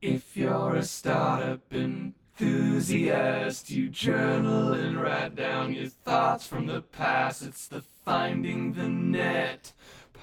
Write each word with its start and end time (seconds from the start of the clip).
If 0.00 0.36
you're 0.36 0.76
a 0.76 0.84
startup 0.84 1.72
enthusiast, 1.72 3.68
you 3.68 3.88
journal 3.88 4.72
and 4.72 4.96
write 5.00 5.34
down 5.34 5.74
your 5.74 5.88
thoughts 5.88 6.46
from 6.46 6.66
the 6.66 6.82
past. 6.82 7.42
It's 7.42 7.66
the 7.66 7.82
Finding 8.04 8.74
the 8.74 8.88
Net 8.88 9.72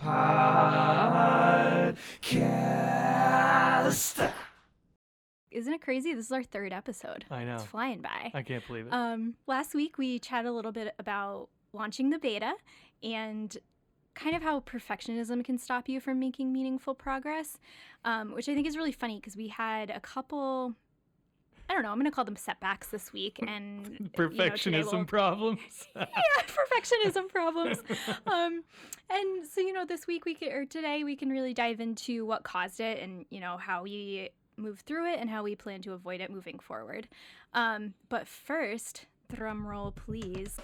podcast. 0.02 1.92
Isn't 5.52 5.73
it 5.73 5.82
crazy? 5.82 6.14
This 6.14 6.28
is 6.28 6.32
our 6.32 6.44
third 6.44 6.71
episode. 6.71 7.26
I 7.30 7.44
know. 7.44 7.55
It's 7.55 7.66
flying 7.66 8.00
by. 8.00 8.32
I 8.34 8.44
can't 8.44 8.66
believe 8.68 8.88
it. 8.88 8.94
Um, 8.94 9.34
last 9.46 9.76
week 9.76 9.98
we 9.98 10.20
chatted 10.20 10.48
a 10.48 10.54
little 10.54 10.71
bit 10.71 10.96
about 11.00 11.50
launching 11.73 12.12
the 12.12 12.20
beta 12.20 12.54
and 13.04 13.57
kind 14.16 14.36
of 14.36 14.41
how 14.41 14.61
perfectionism 14.61 15.43
can 15.43 15.57
stop 15.57 15.88
you 15.88 16.00
from 16.00 16.20
making 16.20 16.52
meaningful 16.52 16.95
progress, 16.95 17.59
um, 18.04 18.34
which 18.34 18.49
I 18.49 18.55
think 18.55 18.66
is 18.68 18.75
really 18.77 18.91
funny 18.91 19.18
because 19.20 19.36
we 19.36 19.49
had 19.49 19.89
a 19.89 19.99
couple. 19.99 20.73
I 21.67 21.73
don't 21.73 21.81
know. 21.81 21.90
I'm 21.90 21.95
going 21.98 22.05
to 22.05 22.12
call 22.12 22.26
them 22.26 22.35
setbacks 22.35 22.88
this 22.90 23.12
week, 23.12 23.40
and 23.48 23.88
you 23.88 24.05
know, 24.05 24.09
Perfectionism 24.16 24.91
we'll- 24.93 25.05
problems. 25.17 25.88
yeah, 25.95 26.05
perfectionism 26.48 27.27
problems. 27.27 27.80
Um, 28.27 28.63
and 29.09 29.45
so 29.48 29.62
you 29.62 29.73
know, 29.73 29.84
this 29.85 30.05
week 30.07 30.26
we 30.26 30.35
can, 30.35 30.52
or 30.52 30.66
today 30.66 31.04
we 31.04 31.16
can 31.16 31.29
really 31.29 31.54
dive 31.55 31.79
into 31.79 32.26
what 32.26 32.43
caused 32.43 32.79
it, 32.79 32.99
and 33.02 33.26
you 33.32 33.40
know 33.40 33.57
how 33.57 33.82
we 33.84 34.29
move 34.57 34.79
through 34.82 35.12
it, 35.12 35.20
and 35.20 35.27
how 35.29 35.41
we 35.43 35.55
plan 35.55 35.82
to 35.82 35.93
avoid 35.93 36.21
it 36.21 36.29
moving 36.32 36.59
forward. 36.59 37.07
Um, 37.54 37.95
but 38.09 38.27
first, 38.27 39.05
drum 39.34 39.66
roll, 39.68 39.91
please. 39.91 40.55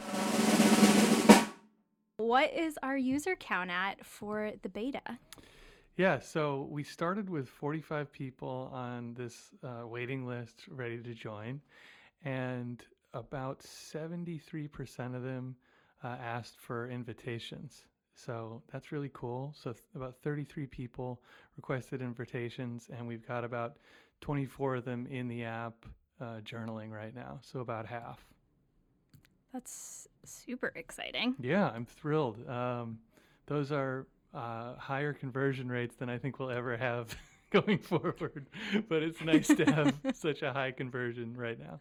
What 2.22 2.54
is 2.54 2.78
our 2.84 2.96
user 2.96 3.36
count 3.36 3.72
at 3.72 4.06
for 4.06 4.52
the 4.62 4.70
beta? 4.70 5.02
yeah, 5.98 6.20
so 6.20 6.68
we 6.70 6.84
started 6.84 7.30
with 7.32 7.50
45 7.50 8.12
people 8.12 8.70
on 8.72 9.16
this 9.16 9.50
uh, 9.64 9.88
waiting 9.88 10.28
list 10.28 10.66
ready 10.70 11.00
to 11.00 11.14
join, 11.16 11.62
and 12.24 12.84
about 13.16 13.62
73% 13.62 15.16
of 15.16 15.24
them 15.24 15.56
uh, 16.04 16.08
asked 16.08 16.60
for 16.60 16.88
invitations. 16.90 17.86
So 18.14 18.62
that's 18.72 18.92
really 18.92 19.10
cool. 19.14 19.54
So 19.58 19.74
th- 19.74 19.84
about 19.96 20.16
33 20.22 20.68
people 20.68 21.24
requested 21.58 22.04
invitations, 22.04 22.90
and 22.96 23.08
we've 23.08 23.28
got 23.28 23.44
about 23.44 23.78
24 24.22 24.76
of 24.76 24.86
them 24.86 25.08
in 25.08 25.28
the 25.28 25.44
app 25.44 25.86
uh, 26.20 26.40
journaling 26.44 26.92
right 26.92 27.16
now. 27.16 27.40
So 27.42 27.62
about 27.62 27.88
half. 27.88 28.31
That's 29.54 30.08
super 30.24 30.72
exciting. 30.76 31.36
Yeah, 31.40 31.70
I'm 31.70 31.86
thrilled. 31.86 32.48
Um, 32.50 33.00
those 33.48 33.72
are 33.72 34.08
uh, 34.34 34.76
higher 34.76 35.14
conversion 35.14 35.70
rates 35.70 35.96
than 35.96 36.10
I 36.10 36.18
think 36.18 36.40
we'll 36.40 36.52
ever 36.52 36.78
have 36.78 37.16
going 37.52 37.80
forward. 37.80 38.48
But 38.88 39.04
it's 39.04 39.22
nice 39.22 39.48
to 39.48 39.66
have 39.66 39.96
such 40.14 40.42
a 40.42 40.54
high 40.54 40.72
conversion 40.72 41.36
right 41.36 41.60
now. 41.60 41.80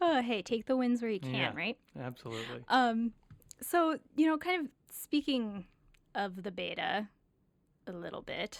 Oh, 0.00 0.20
hey, 0.20 0.42
take 0.42 0.66
the 0.66 0.76
wins 0.76 1.00
where 1.00 1.10
you 1.10 1.20
can, 1.20 1.34
Yeah. 1.34 1.52
right? 1.54 1.78
Absolutely. 2.00 2.64
Um, 2.68 3.12
so 3.60 3.98
you 4.16 4.26
know, 4.26 4.36
kind 4.36 4.64
of 4.64 4.70
speaking 4.90 5.66
of 6.16 6.42
the 6.42 6.50
beta 6.50 7.08
a 7.86 7.92
little 7.92 8.22
bit, 8.22 8.58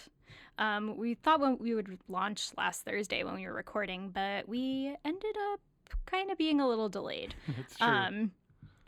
um, 0.57 0.95
we 0.95 1.15
thought 1.15 1.59
we 1.59 1.75
would 1.75 1.99
launch 2.07 2.51
last 2.57 2.85
Thursday 2.85 3.23
when 3.25 3.35
we 3.35 3.45
were 3.45 3.53
recording, 3.53 4.09
but 4.09 4.47
we 4.47 4.95
ended 5.03 5.35
up 5.51 5.59
kind 6.05 6.31
of 6.31 6.37
being 6.37 6.59
a 6.61 6.67
little 6.67 6.89
delayed. 6.89 7.35
It's 7.59 7.77
true. 7.77 7.87
Um, 7.87 8.31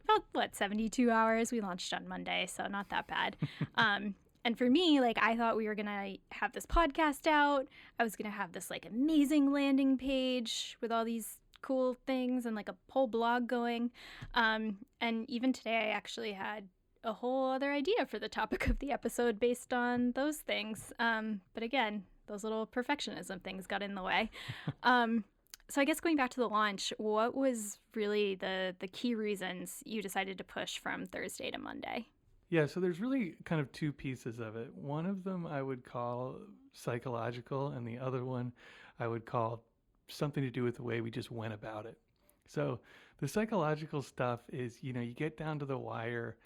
about 0.03 0.23
what 0.33 0.55
seventy 0.55 0.89
two 0.89 1.11
hours. 1.11 1.52
We 1.52 1.61
launched 1.61 1.94
on 1.94 2.08
Monday, 2.08 2.47
so 2.47 2.67
not 2.67 2.89
that 2.89 3.08
bad. 3.08 3.38
um. 3.75 4.16
And 4.45 4.58
for 4.58 4.69
me, 4.69 5.02
like 5.02 5.17
I 5.22 5.35
thought 5.35 5.58
we 5.58 5.67
were 5.67 5.75
gonna 5.75 6.16
have 6.31 6.53
this 6.53 6.66
podcast 6.66 7.28
out. 7.28 7.67
I 8.00 8.03
was 8.03 8.16
gonna 8.16 8.33
have 8.33 8.53
this 8.53 8.69
like 8.69 8.85
amazing 8.85 9.52
landing 9.52 9.97
page 9.97 10.78
with 10.80 10.89
all 10.89 11.03
these 11.03 11.39
cool 11.61 11.97
things 12.05 12.45
and 12.45 12.55
like 12.55 12.69
a 12.69 12.75
whole 12.89 13.08
blog 13.08 13.47
going. 13.47 13.91
Um, 14.33 14.78
and 15.02 15.30
even 15.30 15.52
today, 15.52 15.75
I 15.75 15.89
actually 15.89 16.31
had 16.31 16.69
a 17.03 17.13
whole 17.13 17.51
other 17.51 17.72
idea 17.72 18.06
for 18.06 18.19
the 18.19 18.29
topic 18.29 18.68
of 18.68 18.79
the 18.79 18.91
episode 18.91 19.39
based 19.39 19.74
on 19.74 20.12
those 20.12 20.38
things. 20.38 20.94
Um, 21.00 21.41
but 21.53 21.63
again, 21.63 22.03
those 22.28 22.44
little 22.44 22.68
perfectionism 22.68 23.41
things 23.41 23.68
got 23.68 23.81
in 23.81 23.95
the 23.95 24.03
way. 24.03 24.29
um, 24.84 25.24
so 25.69 25.81
I 25.81 25.85
guess 25.85 26.00
going 26.00 26.16
back 26.16 26.29
to 26.31 26.39
the 26.39 26.47
launch, 26.47 26.94
what 26.97 27.35
was 27.35 27.79
really 27.94 28.35
the 28.35 28.75
the 28.79 28.88
key 28.88 29.16
reasons 29.16 29.83
you 29.85 30.01
decided 30.01 30.38
to 30.38 30.44
push 30.44 30.78
from 30.78 31.05
Thursday 31.05 31.51
to 31.51 31.57
Monday? 31.57 32.07
Yeah, 32.50 32.66
so 32.66 32.79
there's 32.79 33.01
really 33.01 33.35
kind 33.44 33.59
of 33.59 33.72
two 33.73 33.91
pieces 33.91 34.39
of 34.39 34.56
it. 34.56 34.73
One 34.73 35.06
of 35.06 35.23
them 35.23 35.45
I 35.45 35.61
would 35.61 35.83
call 35.83 36.35
psychological, 36.72 37.69
and 37.69 37.85
the 37.85 37.97
other 37.97 38.23
one 38.23 38.53
I 39.00 39.07
would 39.07 39.25
call 39.25 39.63
something 40.07 40.44
to 40.44 40.50
do 40.50 40.63
with 40.63 40.77
the 40.77 40.83
way 40.83 41.01
we 41.01 41.11
just 41.11 41.31
went 41.31 41.53
about 41.53 41.85
it. 41.85 41.97
So 42.45 42.79
the 43.19 43.27
psychological 43.27 44.01
stuff 44.01 44.39
is, 44.53 44.81
you 44.81 44.94
know, 44.94 45.01
you 45.01 45.13
get 45.13 45.38
down 45.38 45.59
to 45.59 45.66
the 45.66 45.77
wire, 45.77 46.38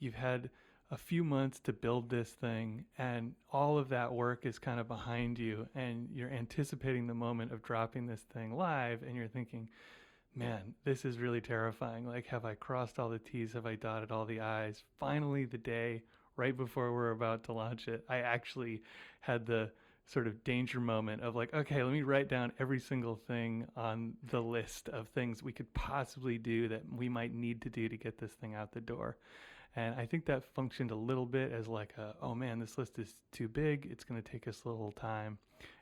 you've 0.00 0.14
had 0.14 0.50
a 0.94 0.96
few 0.96 1.24
months 1.24 1.58
to 1.58 1.72
build 1.72 2.08
this 2.08 2.30
thing, 2.30 2.84
and 2.98 3.34
all 3.52 3.78
of 3.78 3.88
that 3.88 4.12
work 4.12 4.46
is 4.46 4.60
kind 4.60 4.78
of 4.78 4.86
behind 4.86 5.40
you, 5.40 5.66
and 5.74 6.08
you're 6.14 6.30
anticipating 6.30 7.08
the 7.08 7.14
moment 7.14 7.52
of 7.52 7.64
dropping 7.64 8.06
this 8.06 8.20
thing 8.32 8.56
live, 8.56 9.02
and 9.02 9.16
you're 9.16 9.26
thinking, 9.26 9.68
man, 10.36 10.60
this 10.84 11.04
is 11.04 11.18
really 11.18 11.40
terrifying. 11.40 12.06
Like, 12.06 12.26
have 12.28 12.44
I 12.44 12.54
crossed 12.54 13.00
all 13.00 13.08
the 13.08 13.18
T's? 13.18 13.54
Have 13.54 13.66
I 13.66 13.74
dotted 13.74 14.12
all 14.12 14.24
the 14.24 14.40
I's? 14.40 14.84
Finally, 15.00 15.46
the 15.46 15.58
day 15.58 16.02
right 16.36 16.56
before 16.56 16.92
we're 16.92 17.10
about 17.10 17.42
to 17.44 17.52
launch 17.52 17.88
it, 17.88 18.04
I 18.08 18.18
actually 18.18 18.82
had 19.18 19.46
the 19.46 19.72
sort 20.06 20.28
of 20.28 20.44
danger 20.44 20.78
moment 20.78 21.22
of 21.22 21.34
like, 21.34 21.52
okay, 21.52 21.82
let 21.82 21.92
me 21.92 22.02
write 22.02 22.28
down 22.28 22.52
every 22.60 22.78
single 22.78 23.16
thing 23.16 23.66
on 23.76 24.14
the 24.30 24.40
list 24.40 24.88
of 24.90 25.08
things 25.08 25.42
we 25.42 25.52
could 25.52 25.72
possibly 25.74 26.38
do 26.38 26.68
that 26.68 26.82
we 26.92 27.08
might 27.08 27.34
need 27.34 27.62
to 27.62 27.70
do 27.70 27.88
to 27.88 27.96
get 27.96 28.18
this 28.18 28.32
thing 28.32 28.54
out 28.54 28.70
the 28.70 28.80
door. 28.80 29.16
And 29.76 29.94
I 29.96 30.06
think 30.06 30.24
that 30.26 30.44
functioned 30.44 30.90
a 30.90 30.96
little 30.96 31.26
bit 31.26 31.52
as 31.52 31.66
like 31.66 31.94
a, 31.98 32.14
oh 32.22 32.34
man, 32.34 32.58
this 32.60 32.78
list 32.78 32.98
is 32.98 33.16
too 33.32 33.48
big. 33.48 33.88
It's 33.90 34.04
going 34.04 34.22
to 34.22 34.30
take 34.30 34.46
us 34.46 34.62
a 34.64 34.68
little 34.68 34.92
time. 34.92 35.38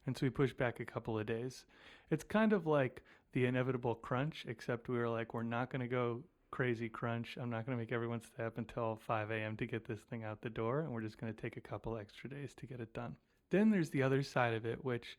And 0.07 0.17
so 0.17 0.25
we 0.25 0.31
pushed 0.31 0.57
back 0.57 0.81
a 0.81 0.85
couple 0.85 1.19
of 1.19 1.27
days. 1.27 1.65
It's 2.11 2.25
kind 2.25 2.53
of 2.53 2.67
like 2.67 3.03
the 3.33 3.47
inevitable 3.47 3.95
crunch, 3.95 4.45
except 4.49 4.89
we 4.89 4.97
were 4.97 5.09
like, 5.09 5.35
we're 5.35 5.43
not 5.43 5.71
going 5.71 5.81
to 5.81 5.89
go 5.89 6.23
crazy 6.51 6.89
crunch. 6.89 7.37
I'm 7.41 7.51
not 7.51 7.67
going 7.67 7.77
to 7.77 7.83
make 7.83 7.93
everyone 7.93 8.21
stay 8.23 8.45
up 8.45 8.59
until 8.59 8.97
5 8.97 9.31
a.m. 9.31 9.57
to 9.57 9.67
get 9.67 9.87
this 9.87 10.01
thing 10.01 10.25
out 10.25 10.41
the 10.41 10.51
door. 10.51 10.81
And 10.81 10.93
we're 10.93 11.03
just 11.03 11.19
going 11.19 11.33
to 11.33 11.41
take 11.41 11.57
a 11.57 11.61
couple 11.61 11.97
extra 11.97 12.31
days 12.31 12.55
to 12.55 12.67
get 12.67 12.81
it 12.81 12.93
done. 12.95 13.17
Then 13.51 13.71
there's 13.71 13.91
the 13.91 14.03
other 14.03 14.23
side 14.23 14.55
of 14.55 14.65
it, 14.65 14.83
which 14.83 15.19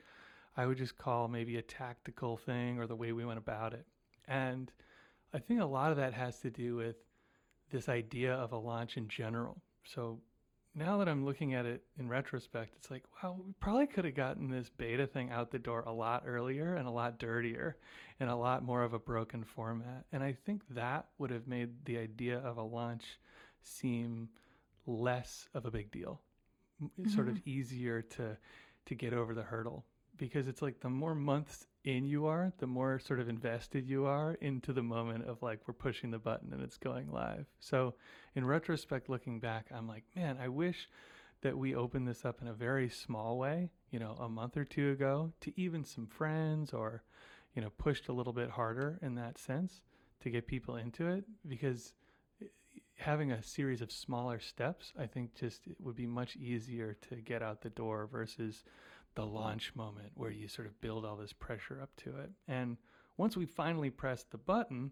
I 0.57 0.65
would 0.65 0.77
just 0.77 0.97
call 0.97 1.27
maybe 1.27 1.57
a 1.57 1.61
tactical 1.61 2.37
thing 2.37 2.79
or 2.79 2.87
the 2.87 2.95
way 2.95 3.11
we 3.11 3.25
went 3.25 3.39
about 3.39 3.73
it. 3.73 3.85
And 4.27 4.71
I 5.33 5.39
think 5.39 5.61
a 5.61 5.65
lot 5.65 5.91
of 5.91 5.97
that 5.97 6.13
has 6.13 6.39
to 6.39 6.49
do 6.49 6.75
with 6.75 6.95
this 7.73 7.89
idea 7.89 8.33
of 8.33 8.53
a 8.53 8.57
launch 8.57 8.95
in 8.95 9.09
general. 9.09 9.61
So 9.83 10.19
now 10.75 10.97
that 10.99 11.09
I'm 11.09 11.25
looking 11.25 11.53
at 11.55 11.65
it 11.65 11.83
in 11.99 12.07
retrospect, 12.07 12.75
it's 12.77 12.89
like, 12.89 13.03
wow, 13.21 13.35
we 13.45 13.51
probably 13.59 13.87
could 13.87 14.05
have 14.05 14.15
gotten 14.15 14.49
this 14.49 14.69
beta 14.69 15.05
thing 15.05 15.31
out 15.31 15.51
the 15.51 15.59
door 15.59 15.81
a 15.81 15.91
lot 15.91 16.23
earlier 16.25 16.75
and 16.75 16.87
a 16.87 16.91
lot 16.91 17.19
dirtier 17.19 17.75
and 18.19 18.29
a 18.29 18.35
lot 18.35 18.63
more 18.63 18.83
of 18.83 18.93
a 18.93 18.99
broken 18.99 19.43
format. 19.43 20.05
And 20.13 20.23
I 20.23 20.37
think 20.45 20.61
that 20.69 21.07
would 21.17 21.31
have 21.31 21.47
made 21.47 21.83
the 21.83 21.97
idea 21.97 22.37
of 22.37 22.57
a 22.57 22.63
launch 22.63 23.03
seem 23.63 24.29
less 24.85 25.49
of 25.53 25.65
a 25.65 25.71
big 25.71 25.91
deal, 25.91 26.21
m- 26.81 26.91
it's 26.97 27.13
sort 27.13 27.27
of 27.27 27.35
mm-hmm. 27.35 27.49
easier 27.49 28.01
to 28.01 28.37
to 28.85 28.95
get 28.95 29.13
over 29.13 29.33
the 29.33 29.43
hurdle 29.43 29.85
because 30.23 30.47
it's 30.47 30.61
like 30.61 30.79
the 30.79 30.89
more 30.89 31.13
months 31.13 31.67
in 31.83 32.07
you 32.07 32.27
are, 32.27 32.53
the 32.59 32.65
more 32.65 32.97
sort 32.97 33.19
of 33.19 33.27
invested 33.27 33.85
you 33.85 34.05
are 34.05 34.35
into 34.35 34.71
the 34.71 34.81
moment 34.81 35.25
of 35.25 35.41
like 35.41 35.59
we're 35.67 35.73
pushing 35.73 36.11
the 36.11 36.17
button 36.17 36.53
and 36.53 36.61
it's 36.61 36.77
going 36.77 37.11
live. 37.11 37.45
So 37.59 37.95
in 38.33 38.45
retrospect, 38.45 39.09
looking 39.09 39.41
back, 39.41 39.65
I'm 39.69 39.85
like, 39.85 40.05
man, 40.15 40.37
I 40.41 40.47
wish 40.47 40.87
that 41.41 41.57
we 41.57 41.75
opened 41.75 42.07
this 42.07 42.23
up 42.23 42.41
in 42.41 42.47
a 42.47 42.53
very 42.53 42.87
small 42.87 43.37
way, 43.37 43.69
you 43.91 43.99
know, 43.99 44.15
a 44.17 44.29
month 44.29 44.55
or 44.55 44.63
two 44.63 44.91
ago 44.91 45.33
to 45.41 45.51
even 45.59 45.83
some 45.83 46.07
friends 46.07 46.71
or, 46.71 47.03
you 47.53 47.61
know, 47.61 47.71
pushed 47.77 48.07
a 48.07 48.13
little 48.13 48.31
bit 48.31 48.49
harder 48.49 48.99
in 49.01 49.15
that 49.15 49.37
sense 49.37 49.81
to 50.21 50.29
get 50.29 50.47
people 50.47 50.77
into 50.77 51.05
it 51.05 51.25
because 51.49 51.91
eh, 52.41 52.45
having 52.95 53.33
a 53.33 53.43
series 53.43 53.81
of 53.81 53.91
smaller 53.91 54.39
steps, 54.39 54.93
I 54.97 55.05
think 55.05 55.35
just 55.35 55.67
it 55.67 55.75
would 55.81 55.97
be 55.97 56.07
much 56.07 56.37
easier 56.37 56.95
to 57.09 57.17
get 57.17 57.43
out 57.43 57.61
the 57.61 57.71
door 57.71 58.07
versus 58.09 58.63
the 59.15 59.25
launch 59.25 59.73
moment 59.75 60.11
where 60.15 60.31
you 60.31 60.47
sort 60.47 60.67
of 60.67 60.79
build 60.81 61.05
all 61.05 61.15
this 61.15 61.33
pressure 61.33 61.79
up 61.81 61.95
to 61.97 62.17
it. 62.17 62.31
And 62.47 62.77
once 63.17 63.37
we 63.37 63.45
finally 63.45 63.89
pressed 63.89 64.31
the 64.31 64.37
button, 64.37 64.91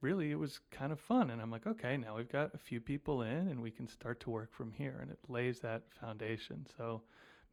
really 0.00 0.30
it 0.30 0.38
was 0.38 0.60
kind 0.70 0.92
of 0.92 1.00
fun. 1.00 1.30
And 1.30 1.40
I'm 1.40 1.50
like, 1.50 1.66
okay, 1.66 1.96
now 1.96 2.16
we've 2.16 2.30
got 2.30 2.54
a 2.54 2.58
few 2.58 2.80
people 2.80 3.22
in 3.22 3.48
and 3.48 3.62
we 3.62 3.70
can 3.70 3.88
start 3.88 4.20
to 4.20 4.30
work 4.30 4.52
from 4.52 4.72
here. 4.72 4.98
And 5.00 5.10
it 5.10 5.18
lays 5.28 5.60
that 5.60 5.82
foundation. 6.00 6.66
So 6.76 7.02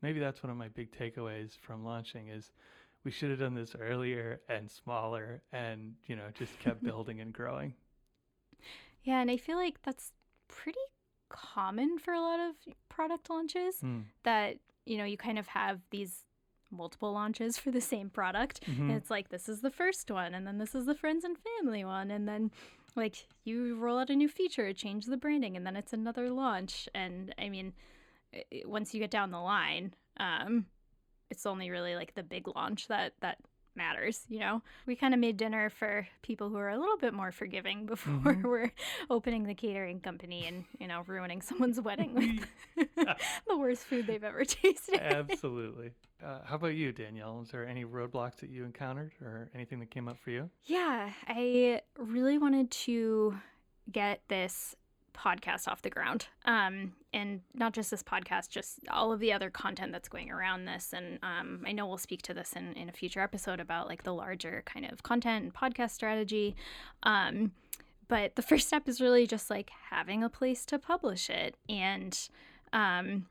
maybe 0.02 0.20
that's 0.20 0.44
one 0.44 0.50
of 0.52 0.58
my 0.58 0.68
big 0.70 0.92
takeaways 0.92 1.58
from 1.58 1.84
launching 1.86 2.28
is 2.28 2.52
we 3.04 3.12
should 3.12 3.30
have 3.30 3.40
done 3.40 3.56
this 3.56 3.76
earlier 3.80 4.42
and 4.50 4.70
smaller 4.70 5.42
and, 5.54 5.94
you 6.06 6.16
know, 6.16 6.26
just 6.34 6.58
kept 6.60 6.84
building 6.84 7.22
and 7.22 7.32
growing. 7.34 7.74
Yeah, 9.04 9.22
and 9.22 9.32
I 9.32 9.38
feel 9.38 9.56
like 9.58 9.82
that's 9.84 10.12
pretty 10.50 10.80
common 11.30 11.98
for 12.00 12.14
a 12.14 12.20
lot 12.22 12.40
of 12.40 12.56
product 12.90 13.30
launches 13.30 13.76
Mm. 13.82 14.04
that, 14.24 14.58
you 14.88 14.98
know, 14.98 15.04
you 15.04 15.18
kind 15.18 15.38
of 15.40 15.48
have 15.48 15.82
these 15.92 16.24
multiple 16.72 17.14
launches 17.14 17.58
for 17.58 17.72
the 17.72 17.82
same 17.82 18.10
product. 18.10 18.60
And 18.90 18.92
it's 18.98 19.10
like, 19.10 19.30
this 19.30 19.48
is 19.48 19.62
the 19.62 19.72
first 19.72 20.12
one, 20.12 20.34
and 20.34 20.46
then 20.46 20.58
this 20.58 20.76
is 20.76 20.86
the 20.86 20.96
friends 20.96 21.24
and 21.24 21.38
family 21.38 21.86
one. 21.86 22.12
And 22.12 22.28
then, 22.28 22.52
like, 22.96 23.28
you 23.46 23.76
roll 23.78 24.00
out 24.00 24.10
a 24.10 24.16
new 24.16 24.28
feature, 24.28 24.74
change 24.74 25.06
the 25.06 25.18
branding, 25.18 25.56
and 25.56 25.66
then 25.66 25.76
it's 25.78 25.94
another 25.94 26.30
launch. 26.30 26.90
And 26.94 27.34
I 27.38 27.50
mean, 27.50 27.74
i- 28.34 28.44
i- 28.54 28.64
once 28.66 28.94
you 28.94 29.00
get 29.00 29.12
down 29.12 29.32
the 29.32 29.40
line, 29.40 29.94
um, 30.20 30.66
it's 31.30 31.46
only 31.46 31.70
really 31.70 31.96
like 31.96 32.16
the 32.16 32.24
big 32.24 32.48
launch 32.56 32.88
that, 32.88 33.14
that 33.22 33.38
matters, 33.78 34.26
you 34.28 34.40
know? 34.40 34.62
We 34.86 34.96
kind 34.96 35.14
of 35.14 35.20
made 35.20 35.38
dinner 35.38 35.70
for 35.70 36.08
people 36.22 36.50
who 36.50 36.58
are 36.58 36.70
a 36.70 36.78
little 36.78 36.98
bit 36.98 37.14
more 37.14 37.32
forgiving 37.32 37.86
before 37.86 38.38
we're 38.44 38.72
opening 39.10 39.44
the 39.44 39.54
catering 39.54 40.00
company 40.02 40.48
and, 40.48 40.66
you 40.80 40.88
know, 40.88 41.04
ruining 41.08 41.42
someone's 41.42 41.80
wedding 41.80 42.14
with 42.76 42.88
the 43.48 43.58
worst 43.58 43.84
food 43.84 44.08
they've 44.08 44.24
ever 44.24 44.44
tasted. 44.44 45.00
Absolutely. 45.00 45.92
Uh, 46.24 46.40
how 46.44 46.56
about 46.56 46.74
you, 46.74 46.92
Danielle? 46.92 47.38
Was 47.38 47.52
there 47.52 47.66
any 47.66 47.86
roadblocks 47.86 48.38
that 48.38 48.50
you 48.50 48.66
encountered 48.66 49.12
or 49.22 49.50
anything 49.54 49.80
that 49.80 49.92
came 49.92 50.08
up 50.08 50.18
for 50.18 50.32
you? 50.32 50.50
Yeah, 50.66 51.12
I 51.28 51.82
really 51.98 52.38
wanted 52.38 52.72
to 52.72 53.36
get 53.92 54.22
this 54.28 54.76
podcast 55.18 55.68
off 55.68 55.82
the 55.82 55.90
ground. 55.90 56.28
Um, 56.46 56.94
and 57.14 57.42
not 57.54 57.74
just 57.74 57.92
this 57.92 58.04
podcast, 58.04 58.50
just 58.50 58.80
all 58.90 59.12
of 59.12 59.20
the 59.20 59.34
other 59.34 59.50
content 59.50 59.92
that's 59.92 60.10
going 60.10 60.30
around 60.32 60.66
this. 60.66 60.94
And 60.94 61.20
um, 61.24 61.64
I 61.66 61.72
know 61.72 61.88
we'll 61.88 61.98
speak 61.98 62.22
to 62.24 62.34
this 62.34 62.54
in, 62.54 62.74
in 62.74 62.90
a 62.90 62.92
future 62.94 63.22
episode 63.22 63.60
about 63.60 63.88
like 63.88 64.04
the 64.04 64.14
larger 64.14 64.64
kind 64.66 64.86
of 64.90 65.04
content 65.04 65.44
and 65.46 65.54
podcast 65.54 65.92
strategy. 65.92 66.56
Um, 67.04 67.52
but 68.08 68.36
the 68.36 68.42
first 68.44 68.68
step 68.68 68.88
is 68.88 69.02
really 69.02 69.28
just 69.28 69.50
like 69.50 69.72
having 69.90 70.24
a 70.24 70.30
place 70.30 70.66
to 70.68 70.80
publish 70.80 71.30
it. 71.30 71.56
And 71.68 72.18
um, 72.74 73.26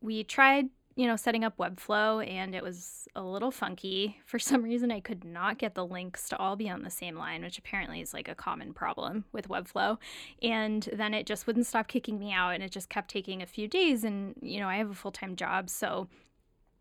we 0.00 0.24
tried 0.24 0.70
you 0.96 1.08
know, 1.08 1.16
setting 1.16 1.44
up 1.44 1.56
Webflow 1.56 2.26
and 2.28 2.54
it 2.54 2.62
was 2.62 3.08
a 3.16 3.22
little 3.22 3.50
funky. 3.50 4.20
For 4.26 4.38
some 4.38 4.62
reason, 4.62 4.90
I 4.90 5.00
could 5.00 5.24
not 5.24 5.58
get 5.58 5.74
the 5.74 5.86
links 5.86 6.28
to 6.28 6.36
all 6.38 6.56
be 6.56 6.70
on 6.70 6.82
the 6.82 6.90
same 6.90 7.16
line, 7.16 7.42
which 7.42 7.58
apparently 7.58 8.00
is 8.00 8.14
like 8.14 8.28
a 8.28 8.34
common 8.34 8.72
problem 8.72 9.24
with 9.32 9.48
Webflow. 9.48 9.98
And 10.42 10.88
then 10.92 11.14
it 11.14 11.26
just 11.26 11.46
wouldn't 11.46 11.66
stop 11.66 11.88
kicking 11.88 12.18
me 12.18 12.32
out 12.32 12.50
and 12.50 12.62
it 12.62 12.70
just 12.70 12.88
kept 12.88 13.10
taking 13.10 13.42
a 13.42 13.46
few 13.46 13.66
days. 13.66 14.04
And, 14.04 14.34
you 14.40 14.60
know, 14.60 14.68
I 14.68 14.76
have 14.76 14.90
a 14.90 14.94
full 14.94 15.12
time 15.12 15.36
job, 15.36 15.68
so 15.68 16.08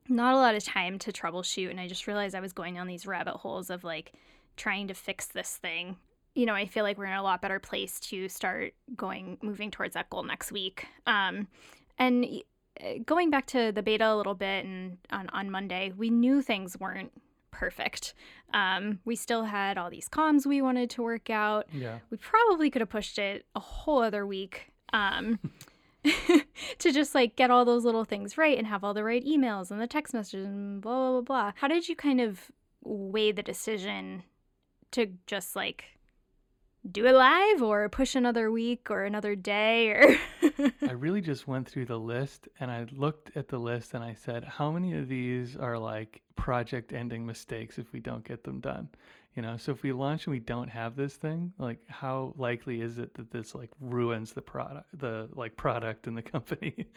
not 0.10 0.34
a 0.34 0.38
lot 0.38 0.56
of 0.56 0.64
time 0.64 1.00
to 1.00 1.12
troubleshoot. 1.12 1.70
And 1.70 1.80
I 1.80 1.88
just 1.88 2.08
realized 2.08 2.36
I 2.36 2.42
was 2.42 2.54
going 2.54 2.76
down 2.76 2.88
these 2.88 3.08
rabbit 3.08 3.38
holes 3.38 3.70
of 3.70 3.84
like 3.84 4.14
trying 4.58 4.88
to 4.90 4.94
fix 4.94 5.26
this 5.28 5.58
thing. 5.58 5.98
You 6.36 6.46
know, 6.46 6.56
I 6.56 6.66
feel 6.66 6.84
like 6.84 6.98
we're 6.98 7.06
in 7.06 7.14
a 7.14 7.24
lot 7.24 7.42
better 7.42 7.60
place 7.60 8.00
to 8.02 8.28
start 8.28 8.74
going, 8.96 9.38
moving 9.42 9.72
towards 9.72 9.94
that 9.94 10.10
goal 10.10 10.24
next 10.24 10.52
week. 10.52 10.88
Um, 11.06 11.48
and 12.00 12.26
going 13.06 13.30
back 13.30 13.46
to 13.48 13.72
the 13.72 13.84
beta 13.84 14.08
a 14.08 14.16
little 14.16 14.36
bit 14.36 14.66
and 14.66 14.98
on, 15.12 15.30
on 15.30 15.50
Monday, 15.50 15.94
we 15.96 16.10
knew 16.10 16.42
things 16.42 16.78
weren't 16.80 17.12
perfect. 17.52 18.14
Um, 18.54 19.00
we 19.06 19.16
still 19.16 19.44
had 19.44 19.78
all 19.78 19.90
these 19.90 20.10
comms 20.10 20.46
we 20.46 20.62
wanted 20.62 20.90
to 20.92 21.04
work 21.04 21.30
out. 21.30 21.68
Yeah. 21.72 22.00
We 22.10 22.18
probably 22.18 22.70
could 22.70 22.82
have 22.82 22.90
pushed 22.90 23.20
it 23.20 23.46
a 23.56 23.60
whole 23.60 24.02
other 24.02 24.26
week 24.26 24.72
um, 24.92 25.40
to 26.04 26.92
just 26.92 27.16
like 27.16 27.36
get 27.36 27.52
all 27.52 27.66
those 27.66 27.86
little 27.86 28.06
things 28.06 28.38
right 28.38 28.58
and 28.58 28.68
have 28.68 28.84
all 28.84 28.94
the 28.94 29.04
right 29.04 29.24
emails 29.26 29.72
and 29.72 29.80
the 29.80 29.88
text 29.88 30.14
messages 30.14 30.46
and 30.46 30.82
blah, 30.82 30.92
blah, 30.94 31.12
blah, 31.12 31.22
blah. 31.22 31.52
How 31.56 31.68
did 31.68 31.88
you 31.88 31.96
kind 31.96 32.20
of 32.20 32.52
weigh 32.84 33.32
the 33.32 33.44
decision 33.44 34.24
to 34.92 35.08
just 35.26 35.56
like 35.56 35.86
do 36.92 37.06
it 37.06 37.14
live 37.14 37.62
or 37.62 37.88
push 37.88 38.16
another 38.16 38.52
week 38.52 38.92
or 38.92 39.04
another 39.04 39.36
day 39.36 39.90
or 39.90 40.18
I 40.82 40.92
really 40.92 41.22
just 41.22 41.48
went 41.48 41.68
through 41.68 41.86
the 41.86 42.00
list 42.00 42.48
and 42.60 42.70
I 42.70 42.86
looked 42.92 43.36
at 43.38 43.48
the 43.48 43.58
list 43.58 43.94
and 43.94 44.04
I 44.04 44.14
said, 44.14 44.44
how 44.44 44.72
many 44.72 44.94
of 44.98 45.08
these 45.08 45.56
are 45.56 45.78
like 45.78 46.22
project 46.36 46.92
ending 46.92 47.26
mistakes 47.26 47.78
if 47.78 47.92
we 47.94 48.00
don't 48.00 48.28
get 48.28 48.44
them 48.44 48.60
done? 48.60 48.90
You 49.36 49.42
know, 49.42 49.58
so 49.58 49.72
if 49.72 49.82
we 49.82 49.94
launch 49.94 50.28
and 50.28 50.34
we 50.34 50.40
don't 50.40 50.68
have 50.68 50.96
this 50.96 51.16
thing, 51.16 51.54
like 51.58 51.80
how 51.88 52.34
likely 52.38 52.82
is 52.82 53.00
it 53.00 53.14
that 53.16 53.32
this 53.32 53.56
like 53.56 53.72
ruins 53.80 54.34
the 54.34 54.42
product, 54.42 54.88
the 55.00 55.30
like 55.34 55.56
product 55.56 56.06
in 56.06 56.16
the 56.16 56.22
company? 56.34 56.88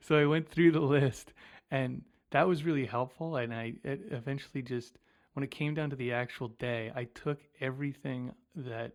so 0.00 0.16
I 0.16 0.26
went 0.26 0.48
through 0.48 0.72
the 0.72 0.80
list 0.80 1.34
and 1.70 2.02
that 2.30 2.48
was 2.48 2.64
really 2.64 2.86
helpful. 2.86 3.36
And 3.36 3.54
I 3.54 3.74
eventually 3.84 4.62
just, 4.62 4.98
when 5.34 5.44
it 5.44 5.50
came 5.50 5.74
down 5.74 5.90
to 5.90 5.96
the 5.96 6.12
actual 6.12 6.48
day, 6.48 6.90
I 6.94 7.04
took 7.04 7.40
everything 7.60 8.32
that 8.56 8.92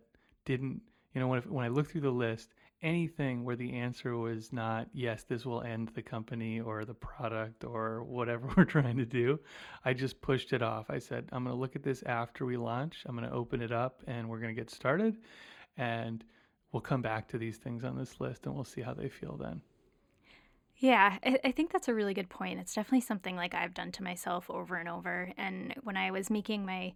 didn't, 0.50 0.80
you 1.14 1.20
know, 1.20 1.28
when, 1.28 1.42
when 1.42 1.64
I 1.64 1.68
looked 1.68 1.92
through 1.92 2.02
the 2.02 2.10
list, 2.10 2.54
anything 2.82 3.44
where 3.44 3.56
the 3.56 3.74
answer 3.74 4.16
was 4.16 4.52
not 4.52 4.88
yes 4.94 5.24
this 5.24 5.44
will 5.44 5.60
end 5.62 5.90
the 5.94 6.02
company 6.02 6.60
or 6.60 6.84
the 6.84 6.94
product 6.94 7.62
or 7.62 8.02
whatever 8.04 8.48
we're 8.56 8.64
trying 8.64 8.96
to 8.96 9.04
do 9.04 9.38
i 9.84 9.92
just 9.92 10.20
pushed 10.22 10.52
it 10.52 10.62
off 10.62 10.86
i 10.88 10.98
said 10.98 11.28
i'm 11.32 11.44
going 11.44 11.54
to 11.54 11.60
look 11.60 11.76
at 11.76 11.82
this 11.82 12.02
after 12.04 12.46
we 12.46 12.56
launch 12.56 13.02
i'm 13.06 13.14
going 13.14 13.28
to 13.28 13.34
open 13.34 13.60
it 13.60 13.70
up 13.70 14.02
and 14.06 14.26
we're 14.26 14.40
going 14.40 14.54
to 14.54 14.58
get 14.58 14.70
started 14.70 15.18
and 15.76 16.24
we'll 16.72 16.80
come 16.80 17.02
back 17.02 17.28
to 17.28 17.36
these 17.36 17.58
things 17.58 17.84
on 17.84 17.98
this 17.98 18.18
list 18.18 18.46
and 18.46 18.54
we'll 18.54 18.64
see 18.64 18.80
how 18.80 18.94
they 18.94 19.08
feel 19.08 19.36
then 19.36 19.60
yeah, 20.80 21.18
I, 21.22 21.38
I 21.44 21.52
think 21.52 21.72
that's 21.72 21.88
a 21.88 21.94
really 21.94 22.14
good 22.14 22.30
point. 22.30 22.58
It's 22.58 22.72
definitely 22.72 23.02
something 23.02 23.36
like 23.36 23.54
I've 23.54 23.74
done 23.74 23.92
to 23.92 24.02
myself 24.02 24.48
over 24.48 24.76
and 24.76 24.88
over. 24.88 25.30
And 25.36 25.74
when 25.82 25.98
I 25.98 26.10
was 26.10 26.30
making 26.30 26.64
my 26.64 26.94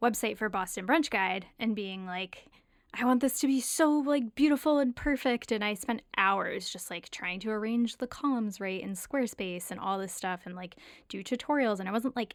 website 0.00 0.38
for 0.38 0.48
Boston 0.48 0.86
Brunch 0.86 1.10
Guide 1.10 1.46
and 1.58 1.74
being 1.74 2.06
like, 2.06 2.46
I 2.96 3.04
want 3.04 3.20
this 3.20 3.40
to 3.40 3.46
be 3.46 3.60
so 3.60 3.90
like 3.90 4.34
beautiful 4.34 4.78
and 4.78 4.94
perfect. 4.94 5.52
And 5.52 5.64
I 5.64 5.74
spent 5.74 6.02
hours 6.16 6.68
just 6.68 6.90
like 6.90 7.10
trying 7.10 7.40
to 7.40 7.50
arrange 7.50 7.96
the 7.96 8.06
columns 8.06 8.60
right 8.60 8.80
in 8.80 8.92
Squarespace 8.92 9.70
and 9.70 9.80
all 9.80 9.98
this 9.98 10.12
stuff 10.12 10.42
and 10.44 10.54
like 10.54 10.76
do 11.08 11.22
tutorials. 11.22 11.80
And 11.80 11.88
I 11.88 11.92
wasn't 11.92 12.16
like 12.16 12.34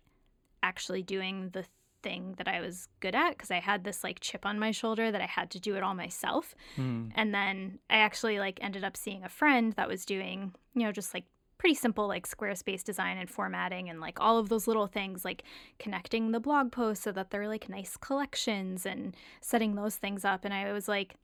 actually 0.62 1.04
doing 1.04 1.50
the 1.54 1.66
thing 2.02 2.36
that 2.38 2.48
I 2.48 2.62
was 2.62 2.88
good 3.00 3.16
at 3.16 3.32
because 3.32 3.52
I 3.52 3.60
had 3.60 3.84
this 3.84 4.04
like 4.04 4.20
chip 4.20 4.46
on 4.46 4.60
my 4.60 4.72
shoulder 4.72 5.12
that 5.12 5.22
I 5.22 5.26
had 5.26 5.50
to 5.52 5.60
do 5.60 5.76
it 5.76 5.84
all 5.84 5.96
myself. 5.96 6.56
Hmm. 6.76 7.08
And 7.16 7.34
then 7.34 7.80
I 7.90 7.98
actually 7.98 8.40
like 8.40 8.60
ended 8.62 8.84
up 8.84 8.98
seeing 8.98 9.24
a 9.24 9.30
friend 9.30 9.74
that 9.74 9.88
was 9.88 10.06
doing, 10.06 10.54
you 10.74 10.84
know, 10.84 10.92
just 10.92 11.14
like 11.14 11.26
pretty 11.60 11.76
simple 11.76 12.08
like 12.08 12.28
Squarespace 12.28 12.84
design 12.84 13.18
and 13.18 13.30
formatting 13.30 13.90
and 13.90 14.02
like 14.02 14.20
all 14.20 14.40
of 14.40 14.50
those 14.50 14.66
little 14.66 14.88
things 14.88 15.24
like 15.24 15.44
connecting 15.78 16.32
the 16.32 16.40
blog 16.40 16.72
posts 16.72 17.04
so 17.04 17.12
that 17.12 17.30
they're 17.30 17.48
like 17.48 17.70
nice 17.70 17.96
collections 17.98 18.86
and 18.86 19.16
setting 19.42 19.76
those 19.76 19.98
things 19.98 20.26
up 20.26 20.46
and 20.46 20.54
I 20.54 20.74
was 20.74 20.88
like 20.88 21.16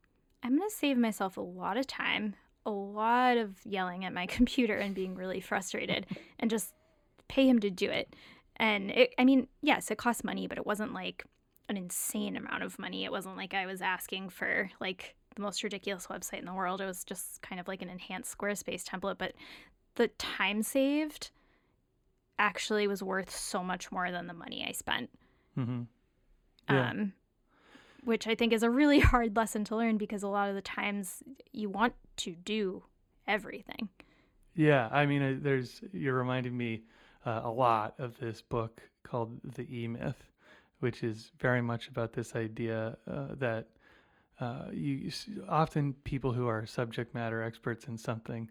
I'm 0.46 0.56
going 0.56 0.70
to 0.70 0.76
save 0.76 0.98
myself 0.98 1.38
a 1.38 1.42
lot 1.42 1.76
of 1.76 1.88
time, 1.88 2.36
a 2.68 2.70
lot 2.70 3.38
of 3.38 3.56
yelling 3.66 4.06
at 4.06 4.14
my 4.14 4.26
computer 4.28 4.78
and 4.78 4.94
being 4.94 5.16
really 5.16 5.40
frustrated 5.40 6.06
and 6.38 6.52
just 6.52 6.74
pay 7.28 7.48
him 7.48 7.60
to 7.60 7.72
do 7.72 7.90
it. 7.90 8.16
And 8.58 8.92
it, 8.92 9.16
I 9.18 9.26
mean, 9.26 9.48
yes, 9.64 9.90
it 9.90 9.98
costs 9.98 10.24
money, 10.24 10.46
but 10.46 10.60
it 10.60 10.66
wasn't 10.66 10.94
like 10.94 11.26
an 11.68 11.78
insane 11.78 12.38
amount 12.38 12.62
of 12.62 12.78
money. 12.78 13.06
It 13.06 13.12
wasn't 13.12 13.38
like 13.38 13.56
I 13.56 13.66
was 13.66 13.82
asking 13.82 14.30
for 14.30 14.70
like 14.80 15.16
the 15.36 15.42
most 15.42 15.64
ridiculous 15.64 16.08
website 16.08 16.40
in 16.40 16.46
the 16.46 16.54
world. 16.54 16.80
It 16.80 16.86
was 16.86 17.04
just 17.04 17.42
kind 17.42 17.60
of 17.60 17.68
like 17.68 17.82
an 17.82 17.90
enhanced 17.90 18.38
Squarespace 18.38 18.84
template, 18.84 19.18
but 19.18 19.34
the 19.96 20.08
time 20.10 20.62
saved 20.62 21.32
actually 22.38 22.88
was 22.88 23.02
worth 23.02 23.34
so 23.34 23.64
much 23.64 23.92
more 23.92 24.12
than 24.12 24.28
the 24.28 24.34
money 24.34 24.66
I 24.68 24.72
spent. 24.72 25.10
Mm-hmm. 25.58 25.84
Yeah. 26.70 26.90
Um, 26.90 27.14
which 28.04 28.28
I 28.28 28.36
think 28.36 28.54
is 28.54 28.64
a 28.64 28.70
really 28.70 29.00
hard 29.12 29.36
lesson 29.36 29.64
to 29.66 29.76
learn 29.76 29.98
because 29.98 30.24
a 30.24 30.28
lot 30.28 30.50
of 30.50 30.56
the 30.56 30.62
times 30.62 31.24
you 31.52 31.70
want 31.70 31.94
to 32.18 32.32
do 32.32 32.84
everything. 33.28 33.90
Yeah, 34.56 34.88
I 34.92 35.06
mean, 35.06 35.42
there's 35.42 35.82
you're 35.92 36.16
reminding 36.16 36.56
me 36.56 36.84
uh, 37.26 37.42
a 37.44 37.52
lot 37.52 37.96
of 38.00 38.18
this 38.20 38.42
book 38.42 38.82
called 39.04 39.38
The 39.56 39.68
E 39.70 39.88
Myth, 39.88 40.24
which 40.80 41.04
is 41.04 41.32
very 41.40 41.62
much 41.62 41.90
about 41.90 42.14
this 42.14 42.36
idea 42.36 42.98
uh, 43.10 43.28
that 43.38 43.68
uh, 44.40 44.66
you 44.72 45.12
you 45.28 45.46
often 45.50 45.94
people 46.04 46.32
who 46.32 46.48
are 46.48 46.66
subject 46.66 47.14
matter 47.14 47.42
experts 47.44 47.86
in 47.86 47.98
something 47.98 48.50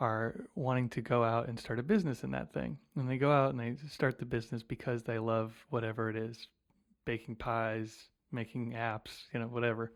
are 0.00 0.46
wanting 0.54 0.88
to 0.90 1.00
go 1.00 1.24
out 1.24 1.48
and 1.48 1.58
start 1.58 1.78
a 1.78 1.82
business 1.82 2.22
in 2.22 2.30
that 2.30 2.52
thing, 2.52 2.78
and 2.96 3.08
they 3.10 3.18
go 3.18 3.32
out 3.32 3.50
and 3.50 3.60
they 3.60 3.74
start 3.88 4.18
the 4.18 4.24
business 4.24 4.62
because 4.62 5.02
they 5.02 5.18
love 5.18 5.54
whatever 5.70 6.08
it 6.08 6.16
is, 6.16 6.48
baking 7.04 7.36
pies, 7.36 8.08
making 8.30 8.72
apps, 8.72 9.24
you 9.32 9.40
know, 9.40 9.46
whatever, 9.46 9.92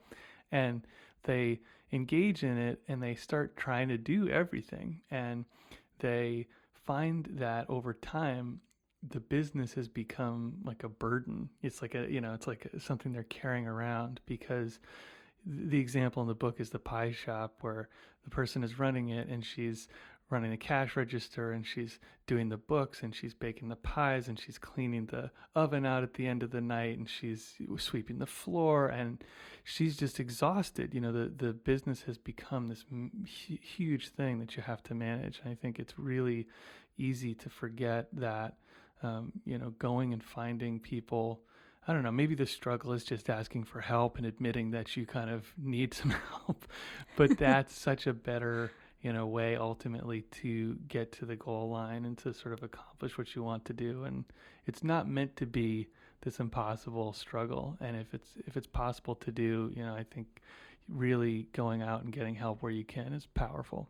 and 0.51 0.87
they 1.25 1.61
engage 1.93 2.43
in 2.43 2.59
it 2.59 2.81
and 2.89 3.03
they 3.03 3.15
start 3.15 3.57
trying 3.57 3.89
to 3.89 3.99
do 3.99 4.29
everything. 4.29 5.01
And 5.11 5.45
they 5.99 6.49
find 6.73 7.29
that 7.33 7.69
over 7.69 7.95
time 7.95 8.61
the 9.09 9.21
business 9.21 9.73
has 9.75 9.89
become 9.89 10.55
like 10.65 10.85
a 10.85 10.89
burden. 10.89 11.49
It's 11.63 11.83
like 11.83 11.95
a 11.95 12.11
you 12.11 12.21
know 12.21 12.35
it's 12.35 12.47
like 12.47 12.69
something 12.79 13.13
they're 13.13 13.25
carrying 13.25 13.67
around 13.67 14.21
because 14.27 14.79
the 15.47 15.79
example 15.79 16.23
in 16.23 16.29
the 16.29 16.35
book 16.35 16.61
is 16.61 16.71
the 16.71 16.79
pie 16.79 17.13
shop 17.13 17.57
where 17.61 17.89
the 18.25 18.31
person 18.31 18.63
is 18.63 18.79
running 18.79 19.09
it 19.09 19.29
and 19.29 19.45
she's 19.45 19.89
running 20.31 20.51
the 20.51 20.57
cash 20.57 20.97
register 20.97 21.53
and 21.53 21.67
she's 21.67 21.99
doing 22.27 22.49
the 22.49 22.57
books 22.57 23.03
and 23.03 23.15
she's 23.15 23.35
baking 23.35 23.69
the 23.69 23.77
pies 23.77 24.29
and 24.29 24.39
she's 24.39 24.57
cleaning 24.57 25.05
the 25.07 25.31
oven 25.55 25.85
out 25.85 26.03
at 26.03 26.15
the 26.15 26.27
end 26.27 26.43
of 26.43 26.51
the 26.51 26.61
night 26.61 26.97
and 26.97 27.09
she's 27.09 27.55
sweeping 27.77 28.19
the 28.19 28.27
floor 28.27 28.87
and 28.87 29.23
she's 29.63 29.97
just 29.97 30.19
exhausted 30.19 30.95
you 30.95 31.01
know 31.01 31.13
the 31.13 31.31
the 31.37 31.53
business 31.53 32.03
has 32.03 32.17
become 32.17 32.69
this 32.69 32.85
huge 33.27 34.09
thing 34.09 34.39
that 34.39 34.57
you 34.57 34.63
have 34.63 34.83
to 34.83 34.95
manage 34.95 35.41
and 35.45 35.53
i 35.53 35.55
think 35.55 35.79
it's 35.79 35.99
really 35.99 36.47
easy 36.97 37.35
to 37.35 37.51
forget 37.51 38.09
that 38.13 38.55
um, 39.03 39.33
you 39.45 39.59
know, 39.59 39.71
going 39.79 40.13
and 40.13 40.23
finding 40.23 40.79
people. 40.79 41.43
I 41.87 41.93
don't 41.93 42.05
know, 42.05 42.13
maybe 42.13 42.35
the 42.35 42.47
struggle 42.47 42.93
is 42.93 43.05
just 43.05 43.29
asking 43.29 43.65
for 43.65 43.81
help 43.81 44.17
and 44.17 44.27
admitting 44.27 44.71
that 44.71 44.97
you 44.97 45.05
kind 45.05 45.31
of 45.31 45.53
need 45.59 45.95
some 45.95 46.11
help. 46.31 46.65
But 47.17 47.39
that's 47.39 47.77
such 47.77 48.07
a 48.07 48.13
better, 48.13 48.71
you 49.01 49.13
know, 49.13 49.27
way 49.27 49.57
ultimately 49.57 50.23
to 50.43 50.77
get 50.87 51.11
to 51.13 51.27
the 51.27 51.35
goal 51.35 51.71
line 51.71 52.05
and 52.05 52.17
to 52.19 52.33
sort 52.33 52.55
of 52.55 52.63
accomplish 52.63 53.19
what 53.19 53.35
you 53.35 53.43
want 53.43 53.65
to 53.65 53.73
do. 53.73 54.05
And 54.05 54.25
it's 54.67 54.85
not 54.85 55.09
meant 55.09 55.37
to 55.37 55.47
be 55.47 55.89
this 56.21 56.39
impossible 56.39 57.13
struggle. 57.13 57.77
And 57.81 57.97
if 57.97 58.15
it's 58.15 58.31
if 58.47 58.57
it's 58.57 58.69
possible 58.69 59.17
to 59.17 59.33
do, 59.33 59.73
you 59.75 59.85
know, 59.85 59.95
I 59.95 60.05
think 60.05 60.41
really 60.89 61.49
going 61.53 61.83
out 61.83 62.05
and 62.05 62.13
getting 62.13 62.37
help 62.37 62.63
where 62.63 62.73
you 62.73 62.85
can 62.85 63.13
is 63.13 63.27
powerful. 63.27 63.89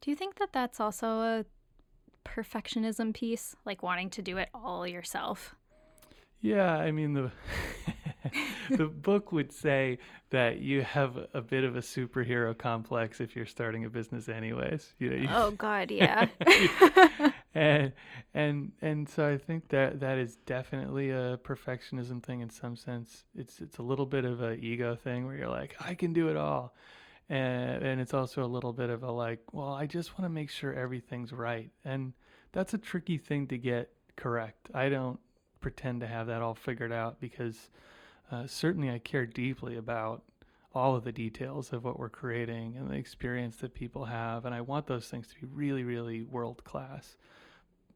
Do 0.00 0.10
you 0.10 0.16
think 0.16 0.38
that 0.38 0.52
that's 0.52 0.80
also 0.80 1.20
a 1.20 1.44
perfectionism 2.24 3.14
piece, 3.14 3.54
like 3.66 3.82
wanting 3.82 4.08
to 4.10 4.22
do 4.22 4.38
it 4.38 4.48
all 4.54 4.86
yourself? 4.86 5.54
Yeah, 6.40 6.76
I 6.76 6.90
mean 6.90 7.12
the 7.12 7.30
the 8.70 8.86
book 8.86 9.32
would 9.32 9.52
say 9.52 9.98
that 10.30 10.60
you 10.60 10.82
have 10.82 11.18
a 11.34 11.40
bit 11.40 11.64
of 11.64 11.76
a 11.76 11.80
superhero 11.80 12.56
complex 12.56 13.20
if 13.20 13.34
you're 13.34 13.46
starting 13.46 13.84
a 13.84 13.90
business 13.90 14.28
anyways. 14.28 14.94
You 14.98 15.10
know, 15.10 15.16
you, 15.16 15.28
oh 15.30 15.50
god, 15.52 15.90
yeah. 15.90 16.28
and 17.54 17.92
and 18.32 18.72
and 18.80 19.08
so 19.08 19.28
I 19.28 19.38
think 19.38 19.68
that 19.68 20.00
that 20.00 20.18
is 20.18 20.36
definitely 20.46 21.10
a 21.10 21.38
perfectionism 21.42 22.22
thing 22.22 22.40
in 22.40 22.50
some 22.50 22.76
sense. 22.76 23.24
It's 23.34 23.60
it's 23.60 23.78
a 23.78 23.82
little 23.82 24.06
bit 24.06 24.24
of 24.24 24.40
a 24.42 24.54
ego 24.54 24.96
thing 24.96 25.26
where 25.26 25.36
you're 25.36 25.48
like, 25.48 25.76
I 25.80 25.94
can 25.94 26.12
do 26.12 26.28
it 26.28 26.36
all 26.36 26.74
and 27.30 27.84
and 27.84 28.00
it's 28.00 28.12
also 28.12 28.44
a 28.44 28.46
little 28.46 28.72
bit 28.72 28.90
of 28.90 29.04
a 29.04 29.10
like 29.10 29.40
well 29.52 29.72
i 29.72 29.86
just 29.86 30.18
want 30.18 30.24
to 30.24 30.28
make 30.28 30.50
sure 30.50 30.74
everything's 30.74 31.32
right 31.32 31.70
and 31.84 32.12
that's 32.52 32.74
a 32.74 32.78
tricky 32.78 33.16
thing 33.16 33.46
to 33.46 33.56
get 33.56 33.92
correct 34.16 34.68
i 34.74 34.88
don't 34.88 35.20
pretend 35.60 36.00
to 36.00 36.06
have 36.06 36.26
that 36.26 36.42
all 36.42 36.54
figured 36.54 36.92
out 36.92 37.20
because 37.20 37.70
uh, 38.32 38.46
certainly 38.46 38.90
i 38.90 38.98
care 38.98 39.26
deeply 39.26 39.76
about 39.76 40.22
all 40.72 40.94
of 40.94 41.04
the 41.04 41.12
details 41.12 41.72
of 41.72 41.84
what 41.84 41.98
we're 41.98 42.08
creating 42.08 42.76
and 42.78 42.88
the 42.88 42.94
experience 42.94 43.56
that 43.56 43.74
people 43.74 44.04
have 44.04 44.44
and 44.44 44.54
i 44.54 44.60
want 44.60 44.86
those 44.86 45.08
things 45.08 45.28
to 45.28 45.34
be 45.34 45.46
really 45.52 45.84
really 45.84 46.22
world 46.22 46.62
class 46.64 47.16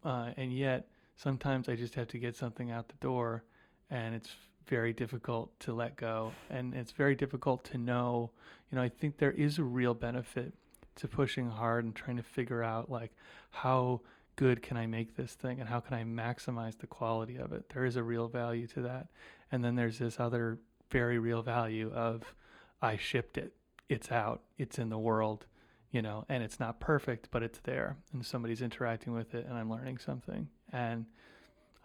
uh, 0.04 0.30
and 0.37 0.56
yet 0.56 0.88
sometimes 1.16 1.68
i 1.68 1.75
just 1.75 1.94
have 1.94 2.09
to 2.09 2.18
get 2.18 2.37
something 2.37 2.71
out 2.71 2.88
the 2.88 2.94
door 3.00 3.44
and 3.90 4.14
it's 4.14 4.30
very 4.66 4.92
difficult 4.92 5.59
to 5.61 5.73
let 5.73 5.94
go 5.97 6.33
and 6.50 6.75
it's 6.75 6.92
very 6.92 7.14
difficult 7.14 7.62
to 7.64 7.76
know. 7.76 8.30
You 8.71 8.76
know 8.76 8.83
i 8.83 8.88
think 8.88 9.18
there 9.18 9.33
is 9.33 9.59
a 9.59 9.62
real 9.62 9.94
benefit 9.94 10.52
to 10.97 11.09
pushing 11.09 11.49
hard 11.49 11.85
and 11.85 11.94
trying 11.94 12.16
to 12.16 12.23
figure 12.23 12.62
out 12.62 12.90
like 12.90 13.12
how 13.50 14.00
good 14.37 14.62
can 14.62 14.76
i 14.76 14.87
make 14.87 15.17
this 15.17 15.33
thing 15.33 15.61
and 15.61 15.69
how 15.69 15.81
can 15.81 15.95
i 15.95 16.03
maximize 16.05 16.79
the 16.79 16.87
quality 16.87 17.37
of 17.37 17.53
it? 17.53 17.69
There 17.73 17.85
is 17.85 17.97
a 17.97 18.03
real 18.03 18.29
value 18.29 18.67
to 18.69 18.83
that. 18.83 19.09
And 19.53 19.64
then 19.64 19.75
there's 19.76 19.99
this 19.99 20.19
other 20.19 20.59
very 20.91 21.19
real 21.19 21.43
value 21.43 21.91
of 21.93 22.35
i 22.83 22.97
shipped 22.97 23.38
it. 23.38 23.53
It's 23.88 24.11
out. 24.11 24.43
It's 24.59 24.79
in 24.79 24.88
the 24.88 24.99
world 24.99 25.47
you 25.91 26.03
know 26.03 26.25
and 26.29 26.43
it's 26.43 26.59
not 26.59 26.81
perfect 26.81 27.29
but 27.31 27.43
it's 27.43 27.61
there. 27.61 27.97
And 28.12 28.25
somebody's 28.25 28.62
interacting 28.62 29.12
with 29.12 29.35
it 29.35 29.47
and 29.47 29.57
i'm 29.57 29.71
learning 29.71 29.99
something. 29.99 30.49
And 30.73 31.07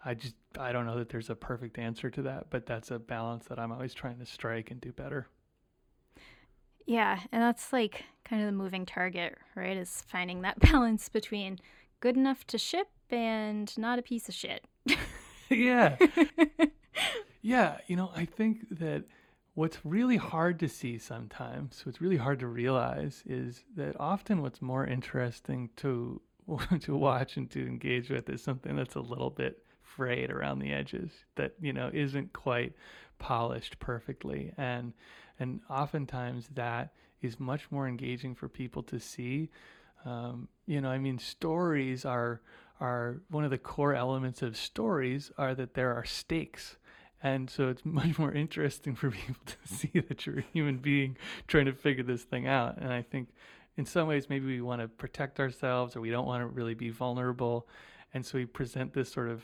I 0.04 0.14
just 0.14 0.34
I 0.58 0.72
don't 0.72 0.86
know 0.86 0.98
that 0.98 1.10
there's 1.10 1.30
a 1.30 1.34
perfect 1.34 1.78
answer 1.78 2.10
to 2.10 2.22
that, 2.22 2.46
but 2.50 2.66
that's 2.66 2.90
a 2.90 2.98
balance 2.98 3.46
that 3.46 3.58
I'm 3.58 3.72
always 3.72 3.94
trying 3.94 4.18
to 4.18 4.26
strike 4.26 4.70
and 4.70 4.80
do 4.80 4.92
better. 4.92 5.28
Yeah, 6.86 7.20
and 7.30 7.42
that's 7.42 7.72
like 7.72 8.04
kind 8.24 8.42
of 8.42 8.46
the 8.46 8.52
moving 8.52 8.86
target, 8.86 9.36
right? 9.54 9.76
Is 9.76 10.02
finding 10.08 10.42
that 10.42 10.58
balance 10.72 11.08
between 11.08 11.58
good 12.00 12.16
enough 12.16 12.46
to 12.48 12.58
ship 12.58 12.88
and 13.10 13.76
not 13.78 13.98
a 13.98 14.02
piece 14.02 14.28
of 14.28 14.34
shit. 14.34 14.64
yeah. 15.48 15.96
yeah, 17.42 17.78
you 17.86 17.96
know, 17.96 18.10
I 18.14 18.24
think 18.24 18.66
that 18.78 19.04
what's 19.54 19.84
really 19.84 20.16
hard 20.16 20.58
to 20.60 20.68
see 20.68 20.98
sometimes, 20.98 21.84
what's 21.84 22.00
really 22.00 22.16
hard 22.16 22.40
to 22.40 22.46
realize 22.46 23.22
is 23.26 23.64
that 23.76 23.96
often 24.00 24.42
what's 24.42 24.62
more 24.62 24.86
interesting 24.86 25.70
to 25.76 26.20
to 26.80 26.96
watch 26.96 27.36
and 27.36 27.50
to 27.50 27.66
engage 27.66 28.10
with 28.10 28.28
is 28.28 28.42
something 28.42 28.74
that's 28.76 28.94
a 28.94 29.00
little 29.00 29.30
bit 29.30 29.62
frayed 29.82 30.30
around 30.30 30.58
the 30.58 30.72
edges 30.72 31.10
that 31.36 31.54
you 31.60 31.72
know 31.72 31.90
isn't 31.92 32.32
quite 32.32 32.72
polished 33.18 33.78
perfectly 33.78 34.52
and 34.56 34.92
and 35.38 35.60
oftentimes 35.68 36.48
that 36.54 36.92
is 37.22 37.38
much 37.38 37.70
more 37.70 37.86
engaging 37.86 38.34
for 38.34 38.48
people 38.48 38.82
to 38.82 38.98
see 38.98 39.48
um, 40.04 40.48
you 40.66 40.80
know 40.80 40.88
i 40.88 40.98
mean 40.98 41.18
stories 41.18 42.04
are 42.04 42.40
are 42.80 43.20
one 43.28 43.44
of 43.44 43.50
the 43.50 43.58
core 43.58 43.94
elements 43.94 44.42
of 44.42 44.56
stories 44.56 45.30
are 45.36 45.54
that 45.54 45.74
there 45.74 45.94
are 45.94 46.04
stakes 46.04 46.76
and 47.22 47.50
so 47.50 47.68
it's 47.68 47.84
much 47.84 48.18
more 48.18 48.32
interesting 48.32 48.94
for 48.94 49.10
people 49.10 49.36
to 49.46 49.56
see 49.74 49.92
that 50.08 50.26
you're 50.26 50.38
a 50.38 50.44
human 50.52 50.78
being 50.78 51.16
trying 51.46 51.66
to 51.66 51.72
figure 51.72 52.04
this 52.04 52.22
thing 52.22 52.46
out 52.46 52.76
and 52.78 52.92
i 52.92 53.02
think 53.02 53.28
in 53.76 53.84
some 53.86 54.08
ways 54.08 54.28
maybe 54.28 54.46
we 54.46 54.60
want 54.60 54.80
to 54.80 54.88
protect 54.88 55.40
ourselves 55.40 55.96
or 55.96 56.00
we 56.00 56.10
don't 56.10 56.26
want 56.26 56.42
to 56.42 56.46
really 56.46 56.74
be 56.74 56.90
vulnerable 56.90 57.66
and 58.12 58.26
so 58.26 58.38
we 58.38 58.44
present 58.44 58.92
this 58.92 59.10
sort 59.10 59.28
of 59.28 59.42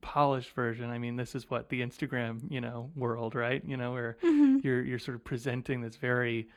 polished 0.00 0.50
version. 0.52 0.90
I 0.90 0.98
mean, 0.98 1.16
this 1.16 1.34
is 1.34 1.48
what 1.48 1.68
the 1.68 1.80
Instagram, 1.80 2.40
you 2.50 2.60
know, 2.60 2.90
world, 2.94 3.34
right? 3.34 3.62
You 3.64 3.76
know, 3.76 3.92
where 3.92 4.16
mm-hmm. 4.22 4.58
you're 4.62 4.82
you're 4.82 4.98
sort 4.98 5.14
of 5.14 5.24
presenting 5.24 5.80
this 5.80 5.96
very 5.96 6.48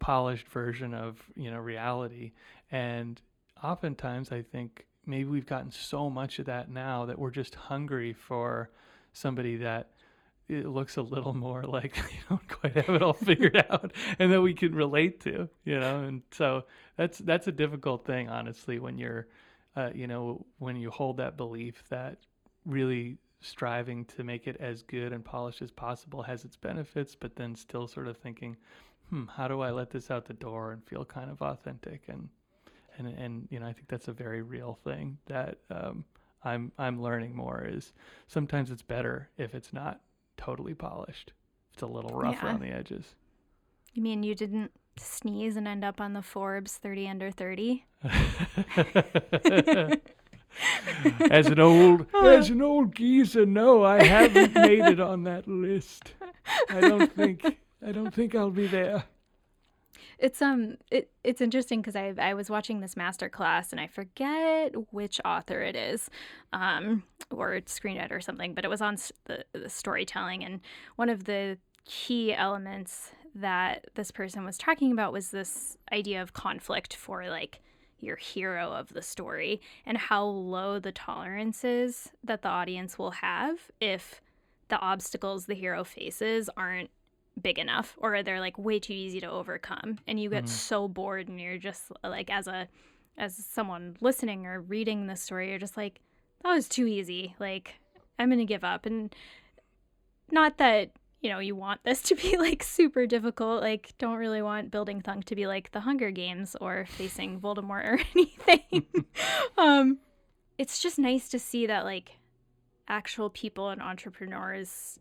polished 0.00 0.46
version 0.48 0.92
of, 0.92 1.22
you 1.34 1.50
know, 1.50 1.58
reality. 1.58 2.32
And 2.70 3.20
oftentimes 3.62 4.32
I 4.32 4.42
think 4.42 4.86
maybe 5.06 5.28
we've 5.28 5.46
gotten 5.46 5.70
so 5.70 6.10
much 6.10 6.38
of 6.38 6.46
that 6.46 6.70
now 6.70 7.06
that 7.06 7.18
we're 7.18 7.30
just 7.30 7.54
hungry 7.54 8.12
for 8.12 8.70
somebody 9.12 9.56
that 9.56 9.90
it 10.48 10.66
looks 10.66 10.96
a 10.96 11.02
little 11.02 11.34
more 11.34 11.62
like 11.64 11.96
you 11.96 12.18
don't 12.28 12.48
quite 12.48 12.74
have 12.76 12.94
it 12.94 13.02
all 13.02 13.12
figured 13.24 13.56
out 13.70 13.92
and 14.18 14.32
that 14.32 14.40
we 14.40 14.54
can 14.54 14.74
relate 14.74 15.20
to, 15.20 15.48
you 15.64 15.78
know. 15.78 16.04
And 16.04 16.22
so 16.30 16.64
that's 16.96 17.18
that's 17.18 17.48
a 17.48 17.52
difficult 17.52 18.06
thing 18.06 18.28
honestly 18.28 18.78
when 18.78 18.98
you're 18.98 19.28
uh, 19.78 19.90
you 19.94 20.06
know, 20.06 20.44
when 20.58 20.76
you 20.76 20.90
hold 20.90 21.18
that 21.18 21.36
belief 21.36 21.84
that 21.88 22.18
really 22.66 23.16
striving 23.40 24.04
to 24.06 24.24
make 24.24 24.48
it 24.48 24.56
as 24.58 24.82
good 24.82 25.12
and 25.12 25.24
polished 25.24 25.62
as 25.62 25.70
possible 25.70 26.22
has 26.22 26.44
its 26.44 26.56
benefits, 26.56 27.14
but 27.14 27.36
then 27.36 27.54
still 27.54 27.86
sort 27.86 28.08
of 28.08 28.16
thinking, 28.16 28.56
hmm, 29.08 29.24
how 29.26 29.46
do 29.46 29.60
I 29.60 29.70
let 29.70 29.90
this 29.90 30.10
out 30.10 30.24
the 30.24 30.34
door 30.34 30.72
and 30.72 30.84
feel 30.84 31.04
kind 31.04 31.30
of 31.30 31.40
authentic 31.40 32.02
and 32.08 32.28
and 32.98 33.08
and 33.08 33.48
you 33.50 33.60
know 33.60 33.66
I 33.66 33.72
think 33.72 33.88
that's 33.88 34.08
a 34.08 34.12
very 34.12 34.42
real 34.42 34.78
thing 34.84 35.18
that 35.26 35.58
um, 35.70 36.04
I'm 36.44 36.72
I'm 36.78 37.00
learning 37.02 37.34
more 37.34 37.66
is 37.68 37.92
sometimes 38.26 38.70
it's 38.70 38.82
better 38.82 39.28
if 39.38 39.54
it's 39.54 39.72
not 39.72 40.00
totally 40.36 40.74
polished. 40.74 41.32
It's 41.72 41.82
a 41.82 41.86
little 41.86 42.10
rough 42.10 42.38
yeah. 42.42 42.46
around 42.46 42.60
the 42.60 42.68
edges. 42.68 43.14
You 43.94 44.02
mean 44.02 44.22
you 44.22 44.34
didn't 44.34 44.72
sneeze 44.96 45.56
and 45.56 45.66
end 45.68 45.84
up 45.84 46.00
on 46.00 46.12
the 46.12 46.22
Forbes 46.22 46.76
30 46.76 47.08
under 47.08 47.30
30? 47.30 47.84
as 51.30 51.46
an 51.46 51.60
old 51.60 52.06
as 52.22 52.50
an 52.50 52.62
old 52.62 52.94
geezer, 52.94 53.46
no, 53.46 53.84
I 53.84 54.04
haven't 54.04 54.54
made 54.54 54.84
it 54.84 55.00
on 55.00 55.24
that 55.24 55.46
list. 55.48 56.14
I 56.68 56.80
don't 56.80 57.12
think 57.12 57.44
I 57.86 57.92
don't 57.92 58.12
think 58.12 58.34
I'll 58.34 58.50
be 58.50 58.66
there. 58.66 59.04
It's 60.18 60.42
um 60.42 60.76
it 60.90 61.10
it's 61.22 61.40
interesting 61.40 61.80
because 61.80 61.94
I 61.94 62.12
I 62.18 62.34
was 62.34 62.50
watching 62.50 62.80
this 62.80 62.96
master 62.96 63.28
class 63.28 63.70
and 63.70 63.80
I 63.80 63.86
forget 63.86 64.74
which 64.92 65.20
author 65.24 65.60
it 65.60 65.76
is, 65.76 66.10
um 66.52 67.04
or 67.30 67.60
screenwriter 67.66 68.12
or 68.12 68.20
something, 68.20 68.54
but 68.54 68.64
it 68.64 68.68
was 68.68 68.80
on 68.80 68.96
the, 69.26 69.44
the 69.52 69.68
storytelling 69.68 70.44
and 70.44 70.60
one 70.96 71.08
of 71.08 71.24
the 71.24 71.58
key 71.84 72.34
elements 72.34 73.12
that 73.34 73.86
this 73.94 74.10
person 74.10 74.44
was 74.44 74.58
talking 74.58 74.92
about 74.92 75.12
was 75.12 75.30
this 75.30 75.76
idea 75.92 76.20
of 76.20 76.32
conflict 76.32 76.96
for 76.96 77.28
like 77.28 77.60
your 78.00 78.16
hero 78.16 78.72
of 78.72 78.92
the 78.92 79.02
story 79.02 79.60
and 79.86 79.98
how 79.98 80.24
low 80.24 80.78
the 80.78 80.92
tolerance 80.92 81.64
is 81.64 82.10
that 82.22 82.42
the 82.42 82.48
audience 82.48 82.98
will 82.98 83.10
have 83.10 83.58
if 83.80 84.20
the 84.68 84.78
obstacles 84.78 85.46
the 85.46 85.54
hero 85.54 85.82
faces 85.84 86.48
aren't 86.56 86.90
big 87.38 87.58
enough 87.58 87.96
or 87.98 88.22
they're 88.22 88.40
like 88.40 88.58
way 88.58 88.78
too 88.78 88.92
easy 88.92 89.20
to 89.20 89.30
overcome 89.30 89.98
and 90.06 90.20
you 90.20 90.30
get 90.30 90.44
mm-hmm. 90.44 90.52
so 90.52 90.88
bored 90.88 91.28
and 91.28 91.40
you're 91.40 91.58
just 91.58 91.90
like 92.04 92.30
as 92.30 92.46
a 92.46 92.68
as 93.16 93.36
someone 93.36 93.96
listening 94.00 94.46
or 94.46 94.60
reading 94.60 95.06
the 95.06 95.16
story 95.16 95.50
you're 95.50 95.58
just 95.58 95.76
like 95.76 96.00
that 96.42 96.52
was 96.52 96.68
too 96.68 96.86
easy 96.86 97.34
like 97.38 97.74
i'm 98.18 98.30
gonna 98.30 98.44
give 98.44 98.64
up 98.64 98.86
and 98.86 99.14
not 100.30 100.58
that 100.58 100.90
you 101.20 101.30
know, 101.30 101.38
you 101.38 101.56
want 101.56 101.80
this 101.84 102.02
to 102.02 102.14
be 102.14 102.36
like 102.36 102.62
super 102.62 103.06
difficult. 103.06 103.62
Like, 103.62 103.92
don't 103.98 104.16
really 104.16 104.42
want 104.42 104.70
Building 104.70 105.00
Thunk 105.00 105.24
to 105.26 105.36
be 105.36 105.46
like 105.46 105.72
the 105.72 105.80
Hunger 105.80 106.10
Games 106.10 106.56
or 106.60 106.86
facing 106.88 107.40
Voldemort 107.40 107.84
or 107.84 108.00
anything. 108.14 108.86
um, 109.58 109.98
it's 110.56 110.80
just 110.80 110.98
nice 110.98 111.28
to 111.30 111.38
see 111.38 111.66
that 111.66 111.84
like 111.84 112.12
actual 112.88 113.30
people 113.30 113.68
and 113.68 113.82
entrepreneurs 113.82 114.98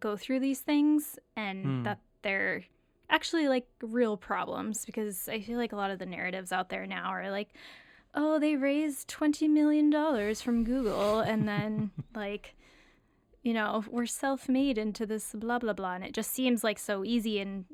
go 0.00 0.16
through 0.16 0.40
these 0.40 0.60
things 0.60 1.18
and 1.36 1.64
mm. 1.64 1.84
that 1.84 1.98
they're 2.22 2.64
actually 3.10 3.48
like 3.48 3.66
real 3.82 4.16
problems 4.16 4.84
because 4.84 5.28
I 5.28 5.40
feel 5.40 5.58
like 5.58 5.72
a 5.72 5.76
lot 5.76 5.90
of 5.90 5.98
the 5.98 6.06
narratives 6.06 6.52
out 6.52 6.68
there 6.68 6.86
now 6.86 7.10
are 7.10 7.30
like, 7.30 7.50
oh, 8.14 8.38
they 8.38 8.56
raised 8.56 9.08
$20 9.08 9.48
million 9.50 10.34
from 10.34 10.64
Google 10.64 11.20
and 11.20 11.48
then, 11.48 11.90
like, 12.14 12.54
you 13.42 13.52
know, 13.52 13.84
we're 13.90 14.06
self 14.06 14.48
made 14.48 14.78
into 14.78 15.04
this 15.04 15.32
blah, 15.34 15.58
blah, 15.58 15.74
blah. 15.74 15.94
And 15.94 16.04
it 16.04 16.14
just 16.14 16.32
seems 16.32 16.64
like 16.64 16.78
so 16.78 17.04
easy. 17.04 17.40
And 17.40 17.66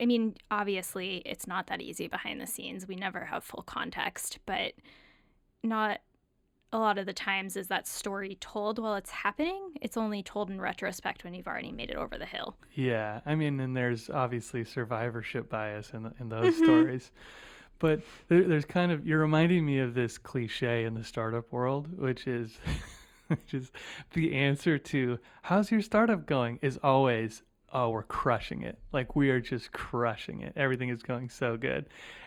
I 0.00 0.06
mean, 0.06 0.36
obviously, 0.50 1.22
it's 1.26 1.46
not 1.46 1.66
that 1.66 1.82
easy 1.82 2.08
behind 2.08 2.40
the 2.40 2.46
scenes. 2.46 2.88
We 2.88 2.96
never 2.96 3.26
have 3.26 3.44
full 3.44 3.62
context, 3.62 4.38
but 4.46 4.72
not 5.62 6.00
a 6.72 6.78
lot 6.78 6.98
of 6.98 7.06
the 7.06 7.12
times 7.12 7.56
is 7.56 7.68
that 7.68 7.86
story 7.86 8.36
told 8.40 8.78
while 8.78 8.94
it's 8.94 9.10
happening. 9.10 9.72
It's 9.80 9.96
only 9.96 10.22
told 10.22 10.50
in 10.50 10.60
retrospect 10.60 11.24
when 11.24 11.34
you've 11.34 11.46
already 11.46 11.72
made 11.72 11.90
it 11.90 11.96
over 11.96 12.18
the 12.18 12.26
hill. 12.26 12.56
Yeah, 12.74 13.20
I 13.24 13.34
mean, 13.34 13.58
and 13.60 13.76
there's 13.76 14.10
obviously 14.10 14.64
survivorship 14.64 15.48
bias 15.48 15.90
in 15.94 16.12
in 16.20 16.28
those 16.28 16.54
mm-hmm. 16.54 16.64
stories, 16.64 17.10
but 17.78 18.02
there, 18.28 18.44
there's 18.44 18.66
kind 18.66 18.92
of 18.92 19.06
you're 19.06 19.20
reminding 19.20 19.64
me 19.64 19.78
of 19.78 19.94
this 19.94 20.18
cliche 20.18 20.84
in 20.84 20.94
the 20.94 21.04
startup 21.04 21.50
world, 21.52 21.88
which 21.98 22.26
is. 22.26 22.58
which 23.28 23.52
is 23.52 23.70
the 24.14 24.34
answer 24.34 24.78
to 24.78 25.18
how's 25.42 25.70
your 25.70 25.82
startup 25.82 26.24
going 26.24 26.58
is 26.62 26.78
always 26.82 27.42
oh 27.72 27.90
we're 27.90 28.02
crushing 28.02 28.62
it. 28.62 28.78
Like 28.92 29.16
we 29.16 29.30
are 29.30 29.40
just 29.40 29.72
crushing 29.72 30.42
it. 30.42 30.52
Everything 30.56 30.88
is 30.88 31.02
going 31.02 31.28
so 31.28 31.56
good. 31.56 31.86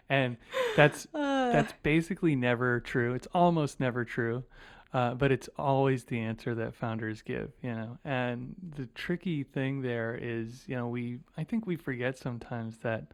And 0.10 0.38
that's 0.76 1.08
uh. 1.14 1.52
that's 1.52 1.74
basically 1.84 2.36
never 2.36 2.80
true. 2.80 3.14
It's 3.14 3.28
almost 3.34 3.80
never 3.80 4.06
true 4.06 4.44
uh, 4.94 5.14
but 5.14 5.32
it's 5.32 5.50
always 5.58 6.04
the 6.06 6.20
answer 6.20 6.54
that 6.56 6.76
founders 6.76 7.22
give 7.22 7.52
you 7.62 7.74
know? 7.74 7.98
And 8.04 8.56
the 8.76 8.88
tricky 8.88 9.44
thing 9.44 9.82
there 9.82 10.18
is 10.22 10.64
you 10.68 10.76
know 10.76 10.88
we 10.88 11.20
i 11.38 11.44
think 11.44 11.66
we 11.66 11.76
forget 11.76 12.18
sometimes 12.18 12.78
that 12.80 13.08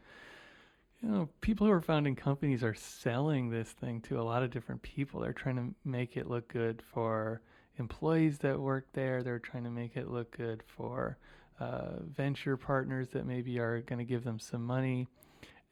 you 1.01 1.09
know 1.09 1.29
people 1.41 1.67
who 1.67 1.73
are 1.73 1.81
founding 1.81 2.15
companies 2.15 2.63
are 2.63 2.73
selling 2.73 3.49
this 3.49 3.69
thing 3.69 4.01
to 4.01 4.19
a 4.19 4.23
lot 4.23 4.41
of 4.41 4.49
different 4.49 4.81
people. 4.81 5.19
They're 5.19 5.33
trying 5.33 5.57
to 5.57 5.75
make 5.85 6.17
it 6.17 6.27
look 6.27 6.47
good 6.47 6.81
for 6.81 7.41
employees 7.77 8.39
that 8.39 8.59
work 8.59 8.87
there. 8.93 9.21
They're 9.21 9.37
trying 9.37 9.65
to 9.65 9.69
make 9.69 9.95
it 9.95 10.09
look 10.09 10.35
good 10.35 10.63
for 10.65 11.19
uh, 11.59 11.99
venture 12.03 12.57
partners 12.57 13.09
that 13.09 13.25
maybe 13.25 13.59
are 13.59 13.81
going 13.81 13.99
to 13.99 14.05
give 14.05 14.23
them 14.23 14.39
some 14.39 14.63
money, 14.63 15.07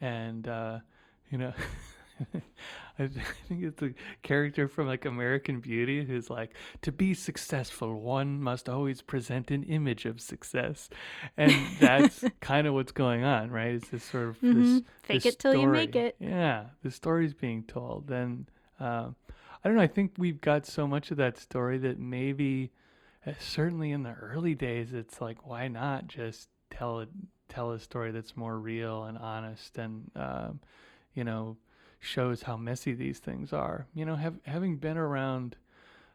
and 0.01 0.47
uh, 0.47 0.79
you 1.29 1.37
know. 1.37 1.53
I 2.97 3.07
think 3.07 3.63
it's 3.63 3.81
a 3.81 3.89
character 4.23 4.69
from 4.69 4.87
like 4.87 5.03
American 5.03 5.59
Beauty 5.59 6.05
who's 6.05 6.29
like, 6.29 6.51
to 6.83 6.93
be 6.93 7.13
successful, 7.13 7.99
one 7.99 8.41
must 8.41 8.69
always 8.69 9.01
present 9.01 9.51
an 9.51 9.63
image 9.63 10.05
of 10.05 10.21
success, 10.21 10.89
and 11.35 11.53
that's 11.79 12.23
kind 12.39 12.67
of 12.67 12.73
what's 12.73 12.93
going 12.93 13.25
on, 13.25 13.51
right? 13.51 13.75
It's 13.75 13.89
this 13.89 14.03
sort 14.03 14.29
of 14.29 14.35
mm-hmm. 14.39 14.61
this, 14.61 14.83
fake 15.03 15.23
this 15.23 15.33
it 15.33 15.39
till 15.39 15.51
story. 15.51 15.63
you 15.63 15.71
make 15.71 15.95
it. 15.97 16.15
Yeah, 16.19 16.65
the 16.83 16.91
story's 16.91 17.33
being 17.33 17.63
told. 17.63 18.07
Then 18.07 18.47
uh, 18.79 19.09
I 19.63 19.67
don't 19.67 19.75
know. 19.75 19.83
I 19.83 19.87
think 19.87 20.13
we've 20.17 20.39
got 20.39 20.65
so 20.65 20.87
much 20.87 21.11
of 21.11 21.17
that 21.17 21.37
story 21.37 21.77
that 21.79 21.99
maybe 21.99 22.71
certainly 23.39 23.91
in 23.91 24.03
the 24.03 24.13
early 24.13 24.55
days, 24.55 24.94
it's 24.94 25.22
like, 25.22 25.48
why 25.48 25.67
not 25.67 26.08
just 26.08 26.50
tell 26.70 27.00
it, 27.00 27.10
tell 27.50 27.72
a 27.72 27.79
story 27.79 28.12
that's 28.12 28.38
more 28.38 28.58
real 28.58 29.05
and 29.05 29.17
honest 29.17 29.77
and, 29.77 30.12
um, 30.15 30.60
you 31.13 31.24
know, 31.24 31.58
shows 32.00 32.44
how 32.44 32.58
messy 32.58 32.94
these 32.94 33.20
things 33.20 33.51
are. 33.53 33.88
You 33.94 34.05
know, 34.05 34.15
have, 34.15 34.36
having 34.44 34.77
been 34.77 34.98
around 34.98 35.55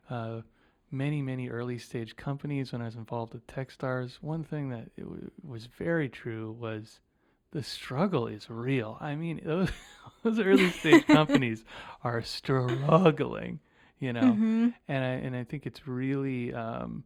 uh, 0.08 0.42
many, 0.90 1.22
many 1.22 1.48
early 1.48 1.78
stage 1.78 2.16
companies 2.16 2.72
when 2.72 2.82
I 2.82 2.86
was 2.86 2.96
involved 2.96 3.32
with 3.32 3.46
Techstars, 3.46 4.18
one 4.20 4.44
thing 4.44 4.70
that 4.70 4.94
w- 4.96 5.30
was 5.42 5.66
very 5.66 6.08
true 6.08 6.56
was 6.58 7.00
the 7.52 7.62
struggle 7.62 8.26
is 8.26 8.48
real. 8.48 8.96
I 9.00 9.16
mean, 9.16 9.40
those, 9.44 9.70
those 10.22 10.38
early 10.38 10.70
stage 10.70 11.06
companies 11.08 11.64
are 12.04 12.22
struggling 12.22 13.60
you 14.00 14.12
know? 14.12 14.22
Mm-hmm. 14.22 14.68
and 14.88 15.04
i 15.04 15.08
and 15.08 15.36
i 15.36 15.44
think 15.44 15.66
it's 15.66 15.86
really 15.86 16.52
um, 16.52 17.04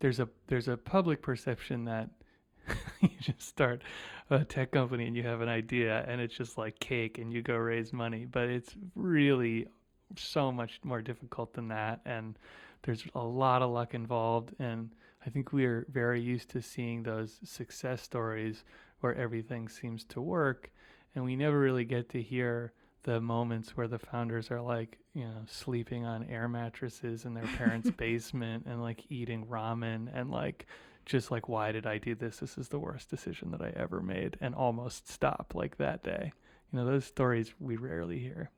there's 0.00 0.20
a 0.20 0.28
there's 0.48 0.68
a 0.68 0.76
public 0.76 1.22
perception 1.22 1.86
that 1.86 2.10
you 3.00 3.08
just 3.20 3.40
start 3.40 3.82
a 4.28 4.44
tech 4.44 4.72
company 4.72 5.06
and 5.06 5.16
you 5.16 5.22
have 5.22 5.40
an 5.40 5.48
idea 5.48 6.04
and 6.06 6.20
it's 6.20 6.34
just 6.34 6.58
like 6.58 6.78
cake 6.80 7.16
and 7.18 7.32
you 7.32 7.40
go 7.40 7.56
raise 7.56 7.92
money 7.92 8.26
but 8.30 8.48
it's 8.48 8.74
really 8.94 9.66
so 10.14 10.52
much 10.52 10.80
more 10.84 11.02
difficult 11.02 11.54
than 11.54 11.68
that. 11.68 12.00
And 12.04 12.38
there's 12.82 13.04
a 13.14 13.24
lot 13.24 13.62
of 13.62 13.70
luck 13.70 13.94
involved. 13.94 14.54
And 14.58 14.90
i 15.24 15.30
think 15.30 15.52
we're 15.52 15.86
very 15.90 16.20
used 16.20 16.50
to 16.50 16.62
seeing 16.62 17.02
those 17.02 17.40
success 17.42 18.02
stories 18.02 18.64
where 19.00 19.14
everything 19.14 19.68
seems 19.68 20.04
to 20.04 20.20
work 20.20 20.70
and 21.14 21.24
we 21.24 21.34
never 21.34 21.58
really 21.58 21.84
get 21.84 22.08
to 22.10 22.22
hear 22.22 22.72
the 23.06 23.20
moments 23.20 23.76
where 23.76 23.86
the 23.86 24.00
founders 24.00 24.50
are 24.50 24.60
like, 24.60 24.98
you 25.14 25.22
know, 25.22 25.44
sleeping 25.46 26.04
on 26.04 26.24
air 26.24 26.48
mattresses 26.48 27.24
in 27.24 27.34
their 27.34 27.46
parents' 27.56 27.90
basement 27.96 28.66
and 28.66 28.82
like 28.82 29.04
eating 29.08 29.46
ramen 29.46 30.08
and 30.12 30.30
like 30.30 30.66
just 31.06 31.30
like 31.30 31.48
why 31.48 31.70
did 31.70 31.86
I 31.86 31.98
do 31.98 32.16
this? 32.16 32.38
This 32.40 32.58
is 32.58 32.68
the 32.68 32.80
worst 32.80 33.08
decision 33.08 33.52
that 33.52 33.62
I 33.62 33.72
ever 33.76 34.00
made 34.00 34.36
and 34.40 34.56
almost 34.56 35.08
stop 35.08 35.52
like 35.54 35.76
that 35.76 36.02
day. 36.02 36.32
You 36.72 36.80
know, 36.80 36.84
those 36.84 37.04
stories 37.04 37.54
we 37.60 37.76
rarely 37.76 38.18
hear. 38.18 38.50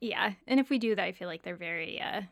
Yeah, 0.00 0.32
and 0.48 0.58
if 0.58 0.68
we 0.68 0.80
do 0.80 0.96
that, 0.96 1.04
I 1.04 1.12
feel 1.12 1.28
like 1.28 1.44
they're 1.44 1.54
very 1.54 2.00
uh 2.00 2.22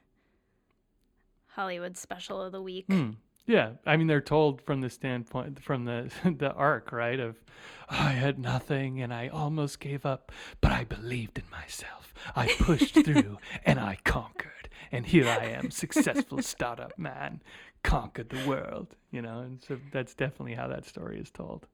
Hollywood 1.46 1.96
special 1.96 2.42
of 2.42 2.50
the 2.50 2.62
week. 2.62 2.88
Mm. 2.88 3.14
Yeah, 3.46 3.72
I 3.84 3.96
mean 3.96 4.06
they're 4.06 4.20
told 4.20 4.62
from 4.62 4.80
the 4.80 4.90
standpoint 4.90 5.62
from 5.62 5.84
the 5.84 6.10
the 6.24 6.52
arc, 6.52 6.92
right? 6.92 7.18
Of 7.18 7.36
oh, 7.90 7.96
I 7.98 8.12
had 8.12 8.38
nothing 8.38 9.00
and 9.00 9.12
I 9.12 9.28
almost 9.28 9.80
gave 9.80 10.06
up, 10.06 10.32
but 10.60 10.72
I 10.72 10.84
believed 10.84 11.38
in 11.38 11.44
myself. 11.50 12.14
I 12.36 12.54
pushed 12.58 12.94
through 13.04 13.38
and 13.64 13.80
I 13.80 13.98
conquered. 14.04 14.50
And 14.92 15.06
here 15.06 15.28
I 15.28 15.46
am, 15.46 15.70
successful 15.70 16.42
startup 16.42 16.98
man, 16.98 17.42
conquered 17.84 18.30
the 18.30 18.48
world, 18.48 18.96
you 19.12 19.22
know. 19.22 19.38
And 19.38 19.62
so 19.62 19.78
that's 19.92 20.14
definitely 20.14 20.54
how 20.54 20.66
that 20.68 20.84
story 20.84 21.20
is 21.20 21.30
told. 21.30 21.66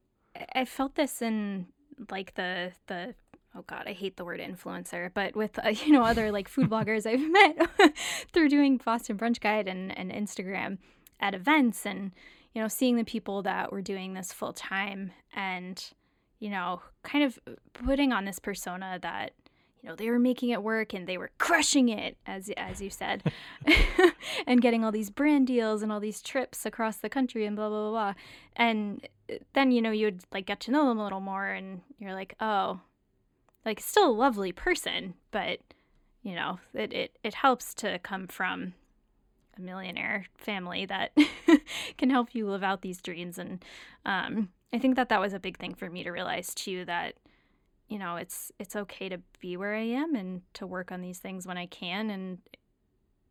I 0.54 0.66
felt 0.66 0.96
this 0.96 1.22
in 1.22 1.66
like 2.10 2.34
the 2.34 2.72
the 2.88 3.14
oh 3.56 3.64
god 3.66 3.84
i 3.86 3.92
hate 3.92 4.16
the 4.16 4.24
word 4.24 4.40
influencer 4.40 5.10
but 5.14 5.34
with 5.34 5.58
uh, 5.64 5.68
you 5.84 5.92
know 5.92 6.02
other 6.02 6.30
like 6.30 6.48
food 6.48 6.68
bloggers 6.68 7.06
i've 7.06 7.30
met 7.30 7.96
through 8.32 8.48
doing 8.48 8.76
boston 8.84 9.16
brunch 9.16 9.40
guide 9.40 9.68
and, 9.68 9.96
and 9.96 10.12
instagram 10.12 10.78
at 11.20 11.34
events 11.34 11.86
and 11.86 12.12
you 12.54 12.62
know 12.62 12.68
seeing 12.68 12.96
the 12.96 13.04
people 13.04 13.42
that 13.42 13.70
were 13.72 13.82
doing 13.82 14.14
this 14.14 14.32
full 14.32 14.52
time 14.52 15.12
and 15.34 15.90
you 16.38 16.50
know 16.50 16.80
kind 17.02 17.24
of 17.24 17.38
putting 17.72 18.12
on 18.12 18.24
this 18.24 18.38
persona 18.38 18.98
that 19.02 19.32
you 19.82 19.88
know 19.88 19.94
they 19.94 20.10
were 20.10 20.18
making 20.18 20.50
it 20.50 20.62
work 20.62 20.94
and 20.94 21.06
they 21.06 21.18
were 21.18 21.30
crushing 21.38 21.88
it 21.88 22.16
as 22.26 22.50
as 22.56 22.80
you 22.80 22.90
said 22.90 23.22
and 24.46 24.60
getting 24.60 24.84
all 24.84 24.92
these 24.92 25.10
brand 25.10 25.46
deals 25.46 25.82
and 25.82 25.92
all 25.92 26.00
these 26.00 26.22
trips 26.22 26.66
across 26.66 26.96
the 26.96 27.08
country 27.08 27.46
and 27.46 27.56
blah 27.56 27.68
blah 27.68 27.90
blah, 27.90 28.12
blah. 28.12 28.14
and 28.56 29.06
then 29.52 29.70
you 29.70 29.80
know 29.82 29.90
you'd 29.90 30.22
like 30.32 30.46
get 30.46 30.60
to 30.60 30.70
know 30.70 30.88
them 30.88 30.98
a 30.98 31.04
little 31.04 31.20
more 31.20 31.46
and 31.46 31.80
you're 31.98 32.14
like 32.14 32.34
oh 32.40 32.80
like 33.64 33.80
still 33.80 34.10
a 34.10 34.12
lovely 34.12 34.52
person 34.52 35.14
but 35.30 35.58
you 36.22 36.34
know 36.34 36.58
it 36.74 36.92
it, 36.92 37.18
it 37.22 37.34
helps 37.34 37.74
to 37.74 37.98
come 38.00 38.26
from 38.26 38.74
a 39.58 39.62
millionaire 39.62 40.26
family 40.36 40.86
that 40.86 41.16
can 41.98 42.10
help 42.10 42.34
you 42.34 42.48
live 42.48 42.62
out 42.62 42.82
these 42.82 43.00
dreams 43.00 43.38
and 43.38 43.64
um, 44.04 44.48
i 44.72 44.78
think 44.78 44.96
that 44.96 45.08
that 45.08 45.20
was 45.20 45.32
a 45.32 45.40
big 45.40 45.58
thing 45.58 45.74
for 45.74 45.90
me 45.90 46.02
to 46.02 46.10
realize 46.10 46.54
too 46.54 46.84
that 46.84 47.14
you 47.88 47.98
know 47.98 48.16
it's 48.16 48.52
it's 48.58 48.76
okay 48.76 49.08
to 49.08 49.18
be 49.40 49.56
where 49.56 49.74
i 49.74 49.82
am 49.82 50.14
and 50.14 50.42
to 50.54 50.66
work 50.66 50.90
on 50.90 51.00
these 51.00 51.18
things 51.18 51.46
when 51.46 51.58
i 51.58 51.66
can 51.66 52.10
and 52.10 52.38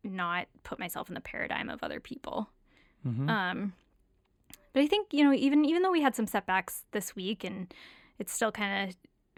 not 0.02 0.46
put 0.62 0.78
myself 0.78 1.08
in 1.08 1.14
the 1.14 1.20
paradigm 1.20 1.68
of 1.68 1.82
other 1.82 2.00
people 2.00 2.48
mm-hmm. 3.06 3.28
um, 3.28 3.72
but 4.72 4.82
i 4.82 4.86
think 4.86 5.08
you 5.12 5.24
know 5.24 5.32
even 5.32 5.64
even 5.64 5.82
though 5.82 5.92
we 5.92 6.02
had 6.02 6.14
some 6.14 6.26
setbacks 6.26 6.84
this 6.92 7.16
week 7.16 7.44
and 7.44 7.72
it's 8.18 8.32
still 8.32 8.52
kind 8.52 8.88
of 8.88 8.96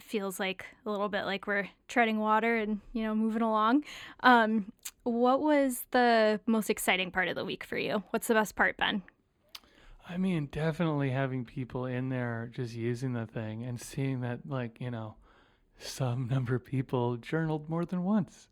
feels 0.09 0.41
like 0.41 0.65
a 0.87 0.91
little 0.91 1.09
bit 1.09 1.25
like 1.25 1.47
we're 1.47 1.69
treading 1.87 2.19
water 2.19 2.57
and 2.57 2.81
you 2.93 3.03
know 3.03 3.15
moving 3.15 3.43
along. 3.43 3.85
Um, 4.21 4.73
what 5.03 5.41
was 5.41 5.85
the 5.91 6.41
most 6.47 6.71
exciting 6.71 7.11
part 7.11 7.29
of 7.29 7.37
the 7.37 7.45
week 7.45 7.63
for 7.63 7.77
you? 7.77 8.03
What's 8.11 8.27
the 8.27 8.35
best 8.35 8.57
part 8.57 8.77
ben? 8.77 9.03
I 10.09 10.17
mean 10.17 10.47
definitely 10.47 11.11
having 11.11 11.45
people 11.45 11.85
in 11.85 12.09
there 12.09 12.51
just 12.53 12.75
using 12.75 13.13
the 13.13 13.27
thing 13.27 13.65
and 13.65 13.81
seeing 13.81 14.23
that 14.23 14.41
like 14.49 14.79
you 14.81 14.91
know 14.91 15.17
some 15.79 16.27
number 16.31 16.55
of 16.55 16.65
people 16.65 17.17
journaled 17.17 17.69
more 17.69 17.85
than 17.85 18.03
once 18.03 18.49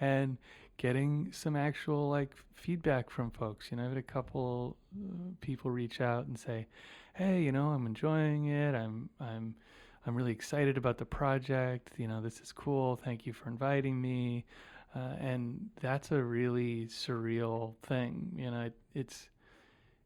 and 0.00 0.38
getting 0.76 1.30
some 1.32 1.56
actual 1.56 2.08
like 2.08 2.34
feedback 2.54 3.10
from 3.10 3.30
folks. 3.30 3.70
You 3.70 3.78
know 3.78 3.86
i 3.86 3.88
had 3.88 3.96
a 3.96 4.02
couple 4.02 4.76
uh, 4.96 5.32
people 5.40 5.70
reach 5.72 6.00
out 6.00 6.26
and 6.26 6.38
say 6.38 6.68
hey 7.14 7.42
you 7.42 7.50
know 7.50 7.68
i'm 7.68 7.86
enjoying 7.86 8.46
it. 8.46 8.76
I'm 8.76 9.10
i'm 9.20 9.56
I'm 10.06 10.14
really 10.14 10.32
excited 10.32 10.76
about 10.76 10.98
the 10.98 11.04
project. 11.04 11.92
You 11.98 12.08
know, 12.08 12.20
this 12.20 12.40
is 12.40 12.52
cool. 12.52 12.96
Thank 12.96 13.26
you 13.26 13.32
for 13.32 13.48
inviting 13.48 14.00
me. 14.00 14.44
Uh, 14.94 15.14
and 15.20 15.68
that's 15.80 16.10
a 16.10 16.22
really 16.22 16.86
surreal 16.86 17.74
thing. 17.82 18.32
You 18.34 18.50
know, 18.50 18.60
it, 18.62 18.74
it's, 18.94 19.28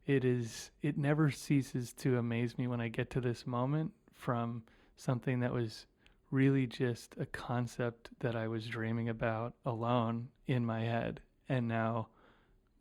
it 0.06 0.24
is, 0.24 0.70
it 0.82 0.98
never 0.98 1.30
ceases 1.30 1.92
to 1.94 2.18
amaze 2.18 2.58
me 2.58 2.66
when 2.66 2.80
I 2.80 2.88
get 2.88 3.10
to 3.10 3.20
this 3.20 3.46
moment 3.46 3.92
from 4.12 4.62
something 4.96 5.40
that 5.40 5.52
was 5.52 5.86
really 6.30 6.66
just 6.66 7.14
a 7.18 7.26
concept 7.26 8.10
that 8.20 8.34
I 8.34 8.48
was 8.48 8.66
dreaming 8.66 9.08
about 9.08 9.54
alone 9.64 10.28
in 10.48 10.66
my 10.66 10.80
head. 10.80 11.20
And 11.48 11.68
now 11.68 12.08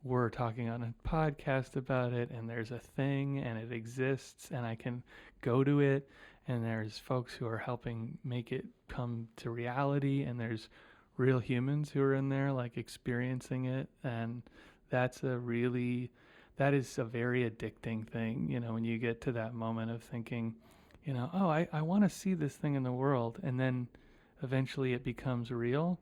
we're 0.04 0.30
talking 0.30 0.70
on 0.70 0.84
a 0.84 1.08
podcast 1.08 1.78
about 1.78 2.12
it, 2.12 2.30
and 2.32 2.50
there's 2.50 2.72
a 2.72 2.80
thing, 2.80 3.40
and 3.40 3.58
it 3.58 3.72
exists, 3.72 4.50
and 4.52 4.66
I 4.66 4.76
can 4.76 5.02
go 5.42 5.64
to 5.64 5.80
it, 5.80 6.10
and 6.48 6.64
there's 6.64 6.98
folks 6.98 7.34
who 7.34 7.48
are 7.48 7.58
helping 7.58 8.18
make 8.24 8.52
it 8.52 8.66
come 8.88 9.28
to 9.38 9.50
reality, 9.50 10.24
and 10.24 10.40
there's 10.40 10.70
real 11.18 11.40
humans 11.40 11.92
who 11.92 12.02
are 12.02 12.16
in 12.16 12.30
there, 12.30 12.52
like 12.52 12.78
experiencing 12.78 13.66
it. 13.66 13.88
And 14.04 14.44
that's 14.90 15.24
a 15.24 15.38
really, 15.38 16.12
that 16.58 16.74
is 16.74 16.98
a 16.98 17.04
very 17.04 17.50
addicting 17.50 18.08
thing, 18.08 18.48
you 18.50 18.60
know, 18.60 18.74
when 18.74 18.84
you 18.84 18.98
get 18.98 19.22
to 19.22 19.32
that 19.34 19.54
moment 19.54 19.92
of 19.92 20.04
thinking, 20.04 20.56
you 21.06 21.14
know, 21.14 21.30
oh, 21.34 21.50
I, 21.50 21.68
I 21.72 21.82
want 21.82 22.04
to 22.04 22.10
see 22.10 22.34
this 22.34 22.56
thing 22.56 22.76
in 22.76 22.84
the 22.84 22.92
world. 22.92 23.40
And 23.44 23.60
then 23.60 23.88
eventually 24.42 24.94
it 24.94 25.04
becomes 25.04 25.52
real. 25.52 26.00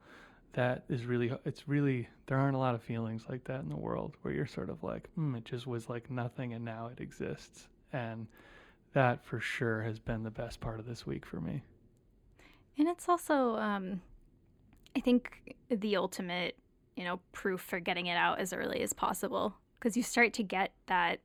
That 0.54 0.84
is 0.89 1.06
really, 1.06 1.32
it's 1.45 1.67
really, 1.67 2.08
there 2.27 2.38
aren't 2.38 2.56
a 2.56 2.60
lot 2.60 2.75
of 2.75 2.82
feelings 2.82 3.23
like 3.30 3.43
that 3.45 3.62
in 3.62 3.69
the 3.69 3.75
world 3.77 4.15
where 4.21 4.34
you're 4.34 4.45
sort 4.45 4.69
of 4.69 4.84
like, 4.84 5.10
mm, 5.17 5.38
it 5.38 5.45
just 5.45 5.65
was 5.65 5.89
like 5.89 6.10
nothing 6.10 6.54
and 6.54 6.65
now 6.65 6.89
it 6.91 7.01
exists. 7.01 7.67
And 7.93 8.27
that 8.93 9.23
for 9.23 9.39
sure 9.39 9.84
has 9.84 9.99
been 9.99 10.23
the 10.23 10.32
best 10.32 10.60
part 10.60 10.80
of 10.80 10.86
this 10.86 11.06
week 11.06 11.25
for 11.25 11.39
me. 11.39 11.63
And 12.77 12.88
it's 12.88 13.08
also, 13.08 13.56
um, 13.58 14.01
I 14.95 14.99
think, 14.99 15.56
the 15.69 15.95
ultimate, 15.95 16.58
you 16.95 17.04
know, 17.04 17.19
proof 17.32 17.62
for 17.62 17.80
getting 17.80 18.08
it 18.08 18.15
out 18.15 18.39
as 18.39 18.54
early 18.54 18.82
as 18.82 18.93
possible 18.93 19.56
because 19.80 19.97
you 19.97 20.04
start 20.04 20.34
to 20.34 20.43
get 20.43 20.71
that 20.88 21.19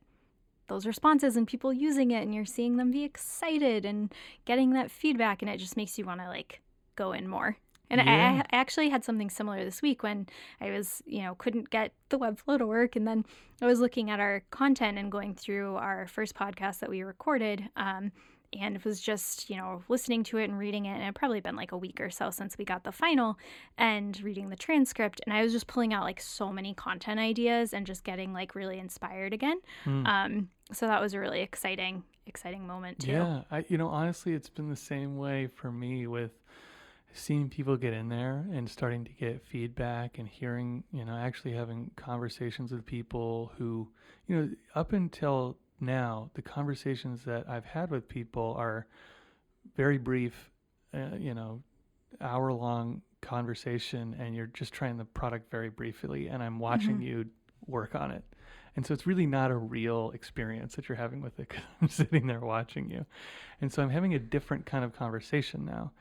those 0.67 0.85
responses 0.85 1.37
and 1.37 1.47
people 1.47 1.71
using 1.71 2.11
it 2.11 2.21
and 2.23 2.35
you're 2.35 2.45
seeing 2.45 2.75
them 2.75 2.91
be 2.91 3.03
excited 3.03 3.85
and 3.85 4.13
getting 4.43 4.71
that 4.71 4.91
feedback 4.91 5.41
and 5.41 5.49
it 5.49 5.57
just 5.57 5.77
makes 5.77 5.97
you 5.97 6.05
want 6.05 6.19
to 6.19 6.27
like 6.27 6.61
go 6.97 7.13
in 7.13 7.25
more 7.25 7.55
and 7.89 8.01
yeah. 8.03 8.41
I, 8.51 8.55
I, 8.55 8.59
actually 8.59 8.89
had 8.89 9.03
something 9.03 9.29
similar 9.29 9.63
this 9.63 9.81
week 9.81 10.03
when 10.03 10.27
I 10.59 10.71
was, 10.71 11.01
you 11.05 11.21
know, 11.21 11.35
couldn't 11.35 11.69
get 11.69 11.93
the 12.09 12.19
Webflow 12.19 12.57
to 12.57 12.67
work. 12.67 12.95
And 12.95 13.07
then 13.07 13.25
I 13.61 13.65
was 13.65 13.79
looking 13.79 14.09
at 14.09 14.19
our 14.19 14.43
content 14.51 14.97
and 14.97 15.11
going 15.11 15.35
through 15.35 15.75
our 15.75 16.07
first 16.07 16.35
podcast 16.35 16.79
that 16.79 16.89
we 16.89 17.03
recorded. 17.03 17.69
Um, 17.75 18.11
and 18.53 18.81
was 18.83 19.01
just, 19.01 19.49
you 19.49 19.57
know, 19.57 19.83
listening 19.89 20.23
to 20.23 20.37
it 20.37 20.45
and 20.45 20.57
reading 20.57 20.85
it. 20.85 20.93
And 20.93 21.03
it 21.03 21.15
probably 21.15 21.41
been 21.41 21.55
like 21.55 21.71
a 21.71 21.77
week 21.77 21.99
or 21.99 22.09
so 22.09 22.29
since 22.29 22.57
we 22.57 22.65
got 22.65 22.83
the 22.83 22.91
final 22.91 23.37
and 23.77 24.19
reading 24.21 24.49
the 24.49 24.55
transcript. 24.55 25.21
And 25.25 25.33
I 25.33 25.43
was 25.43 25.51
just 25.51 25.67
pulling 25.67 25.93
out 25.93 26.03
like 26.03 26.21
so 26.21 26.51
many 26.51 26.73
content 26.73 27.19
ideas 27.19 27.73
and 27.73 27.85
just 27.85 28.03
getting 28.03 28.33
like 28.33 28.55
really 28.55 28.79
inspired 28.79 29.33
again. 29.33 29.59
Mm. 29.85 30.07
Um, 30.07 30.49
so 30.71 30.87
that 30.87 31.01
was 31.01 31.13
a 31.13 31.19
really 31.19 31.41
exciting, 31.41 32.03
exciting 32.25 32.65
moment 32.65 32.99
too. 32.99 33.11
Yeah. 33.11 33.41
I, 33.51 33.65
you 33.67 33.77
know, 33.77 33.89
honestly, 33.89 34.33
it's 34.33 34.49
been 34.49 34.69
the 34.69 34.75
same 34.75 35.17
way 35.17 35.47
for 35.47 35.71
me 35.71 36.07
with 36.07 36.31
seeing 37.17 37.49
people 37.49 37.75
get 37.77 37.93
in 37.93 38.09
there 38.09 38.45
and 38.53 38.69
starting 38.69 39.03
to 39.05 39.11
get 39.11 39.45
feedback 39.45 40.17
and 40.17 40.27
hearing, 40.27 40.83
you 40.91 41.03
know, 41.03 41.15
actually 41.15 41.53
having 41.53 41.91
conversations 41.95 42.71
with 42.71 42.85
people 42.85 43.51
who, 43.57 43.89
you 44.27 44.35
know, 44.35 44.49
up 44.75 44.93
until 44.93 45.57
now, 45.79 46.29
the 46.33 46.41
conversations 46.41 47.23
that 47.25 47.47
I've 47.49 47.65
had 47.65 47.89
with 47.89 48.07
people 48.07 48.55
are 48.57 48.87
very 49.75 49.97
brief, 49.97 50.51
uh, 50.93 51.15
you 51.17 51.33
know, 51.33 51.61
hour 52.21 52.51
long 52.53 53.01
conversation, 53.21 54.15
and 54.19 54.35
you're 54.35 54.47
just 54.47 54.73
trying 54.73 54.97
the 54.97 55.05
product 55.05 55.51
very 55.51 55.69
briefly, 55.69 56.27
and 56.27 56.41
I'm 56.41 56.59
watching 56.59 56.95
mm-hmm. 56.95 57.01
you 57.01 57.25
work 57.65 57.95
on 57.95 58.11
it. 58.11 58.23
And 58.75 58.85
so 58.85 58.93
it's 58.93 59.07
really 59.07 59.25
not 59.25 59.49
a 59.49 59.55
real 59.55 60.11
experience 60.11 60.75
that 60.75 60.87
you're 60.87 60.97
having 60.97 61.19
with 61.19 61.39
it 61.39 61.49
because 61.49 61.63
I'm 61.81 61.89
sitting 61.89 62.27
there 62.27 62.39
watching 62.39 62.91
you. 62.91 63.05
And 63.59 63.73
so 63.73 63.81
I'm 63.81 63.89
having 63.89 64.13
a 64.13 64.19
different 64.19 64.67
kind 64.67 64.85
of 64.85 64.93
conversation 64.93 65.65
now 65.65 65.91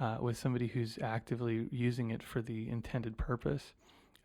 uh, 0.00 0.18
with 0.20 0.36
somebody 0.36 0.66
who's 0.66 0.98
actively 1.02 1.68
using 1.70 2.10
it 2.10 2.22
for 2.22 2.42
the 2.42 2.68
intended 2.68 3.16
purpose. 3.16 3.72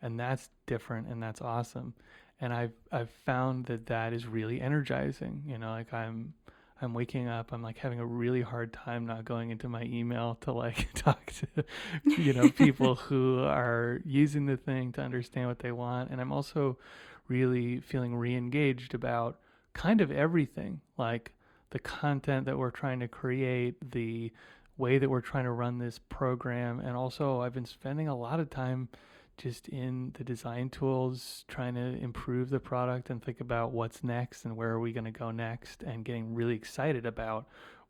And 0.00 0.18
that's 0.18 0.50
different 0.66 1.08
and 1.08 1.22
that's 1.22 1.40
awesome 1.40 1.94
and 2.40 2.52
I've 2.52 2.72
I've 2.92 3.10
found 3.10 3.66
that 3.66 3.86
that 3.86 4.12
is 4.12 4.26
really 4.26 4.60
energizing. 4.60 5.42
You 5.46 5.58
know, 5.58 5.70
like 5.70 5.92
I'm 5.92 6.34
I'm 6.80 6.94
waking 6.94 7.28
up, 7.28 7.52
I'm 7.52 7.62
like 7.62 7.78
having 7.78 7.98
a 7.98 8.06
really 8.06 8.42
hard 8.42 8.72
time 8.72 9.06
not 9.06 9.24
going 9.24 9.50
into 9.50 9.68
my 9.68 9.82
email 9.82 10.38
to 10.42 10.52
like 10.52 10.88
talk 10.94 11.32
to 11.32 11.64
you 12.04 12.32
know 12.32 12.50
people 12.50 12.94
who 13.06 13.40
are 13.40 14.00
using 14.04 14.46
the 14.46 14.56
thing 14.56 14.92
to 14.92 15.02
understand 15.02 15.48
what 15.48 15.58
they 15.58 15.72
want, 15.72 16.10
and 16.10 16.20
I'm 16.20 16.32
also 16.32 16.78
really 17.26 17.80
feeling 17.80 18.16
re-engaged 18.16 18.94
about 18.94 19.38
kind 19.74 20.00
of 20.00 20.10
everything, 20.10 20.80
like 20.96 21.32
the 21.70 21.78
content 21.78 22.46
that 22.46 22.56
we're 22.56 22.70
trying 22.70 23.00
to 23.00 23.08
create, 23.08 23.76
the 23.90 24.32
way 24.78 24.98
that 24.98 25.10
we're 25.10 25.20
trying 25.20 25.44
to 25.44 25.50
run 25.50 25.78
this 25.78 26.00
program, 26.08 26.80
and 26.80 26.96
also 26.96 27.40
I've 27.40 27.52
been 27.52 27.66
spending 27.66 28.08
a 28.08 28.16
lot 28.16 28.40
of 28.40 28.48
time 28.48 28.88
just 29.36 29.68
in 29.68 30.12
the 30.16 30.24
design 30.24 30.70
tools, 30.70 31.44
trying 31.48 31.74
to 31.74 32.02
improve 32.02 32.50
the 32.50 32.58
product 32.58 33.10
and 33.10 33.22
think 33.22 33.40
about 33.40 33.72
what's 33.72 34.02
next 34.02 34.44
and 34.44 34.56
where 34.56 34.70
are 34.70 34.80
we 34.80 34.92
going 34.92 35.04
to 35.04 35.10
go 35.10 35.30
next, 35.30 35.82
and 35.82 36.04
getting 36.04 36.34
really 36.34 36.54
excited 36.54 37.06
about 37.06 37.46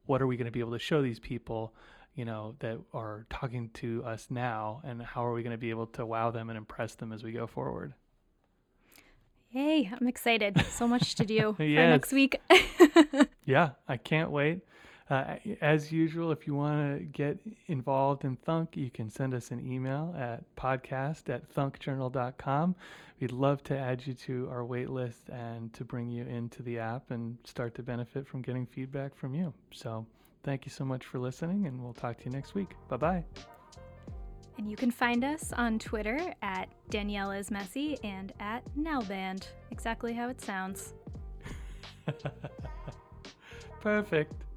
what 0.07 0.21
are 0.21 0.27
we 0.27 0.37
going 0.37 0.47
to 0.47 0.53
be 0.53 0.61
able 0.61 0.73
to 0.73 0.79
show 0.79 1.03
these 1.03 1.21
people, 1.21 1.75
you 2.15 2.25
know, 2.25 2.55
that 2.61 2.79
are 2.93 3.27
talking 3.31 3.71
to 3.75 4.03
us 4.05 4.27
now, 4.31 4.81
and 4.85 5.03
how 5.03 5.25
are 5.25 5.33
we 5.33 5.43
going 5.43 5.53
to 5.53 5.59
be 5.59 5.71
able 5.71 5.87
to 5.87 6.05
wow 6.05 6.31
them 6.31 6.51
and 6.51 6.57
impress 6.57 6.95
them 6.95 7.13
as 7.13 7.23
we 7.23 7.33
go 7.33 7.47
forward. 7.47 7.95
Yay, 9.51 9.91
I'm 9.99 10.07
excited. 10.07 10.63
So 10.71 10.87
much 10.87 11.15
to 11.17 11.25
do 11.25 11.53
for 11.57 11.63
next 11.63 12.13
week. 12.13 12.39
yeah, 13.45 13.71
I 13.87 13.97
can't 13.97 14.31
wait. 14.31 14.61
Uh, 15.11 15.37
as 15.63 15.91
usual, 15.91 16.33
if 16.33 16.47
you 16.47 16.55
want 16.55 16.99
to 16.99 17.05
get 17.05 17.39
involved 17.67 18.25
in 18.25 18.37
Thunk, 18.37 18.77
you 18.77 18.91
can 18.91 19.09
send 19.09 19.33
us 19.33 19.51
an 19.51 19.61
email 19.61 20.15
at 20.19 20.43
podcast 20.55 21.33
at 21.33 21.53
thunkjournal.com. 21.55 22.75
We'd 23.21 23.33
love 23.33 23.63
to 23.65 23.77
add 23.77 24.07
you 24.07 24.15
to 24.15 24.49
our 24.51 24.65
wait 24.65 24.91
list 24.91 25.29
and 25.31 25.73
to 25.73 25.85
bring 25.85 26.11
you 26.11 26.25
into 26.25 26.63
the 26.63 26.79
app 26.79 27.11
and 27.11 27.39
start 27.45 27.75
to 27.77 27.83
benefit 27.83 28.29
from 28.29 28.43
getting 28.43 28.67
feedback 28.67 29.17
from 29.17 29.35
you. 29.35 29.53
So 29.73 30.07
thank 30.45 30.67
you 30.67 30.71
so 30.71 30.85
much 30.85 31.07
for 31.07 31.19
listening, 31.19 31.67
and 31.67 31.83
we'll 31.83 31.95
talk 31.95 32.19
to 32.19 32.25
you 32.27 32.31
next 32.31 32.55
week. 32.55 32.75
Bye 32.89 32.97
bye. 32.97 33.25
And 34.59 34.69
you 34.69 34.77
can 34.77 34.91
find 34.91 35.25
us 35.25 35.53
on 35.53 35.79
Twitter 35.79 36.35
at 36.43 36.69
Danielle 36.91 37.31
is 37.31 37.51
Messy 37.51 37.97
and 38.03 38.33
at 38.41 38.63
Nowband. 38.77 39.47
Exactly 39.71 40.13
how 40.13 40.29
it 40.29 40.41
sounds. 40.41 40.95
Perfect. 43.81 44.48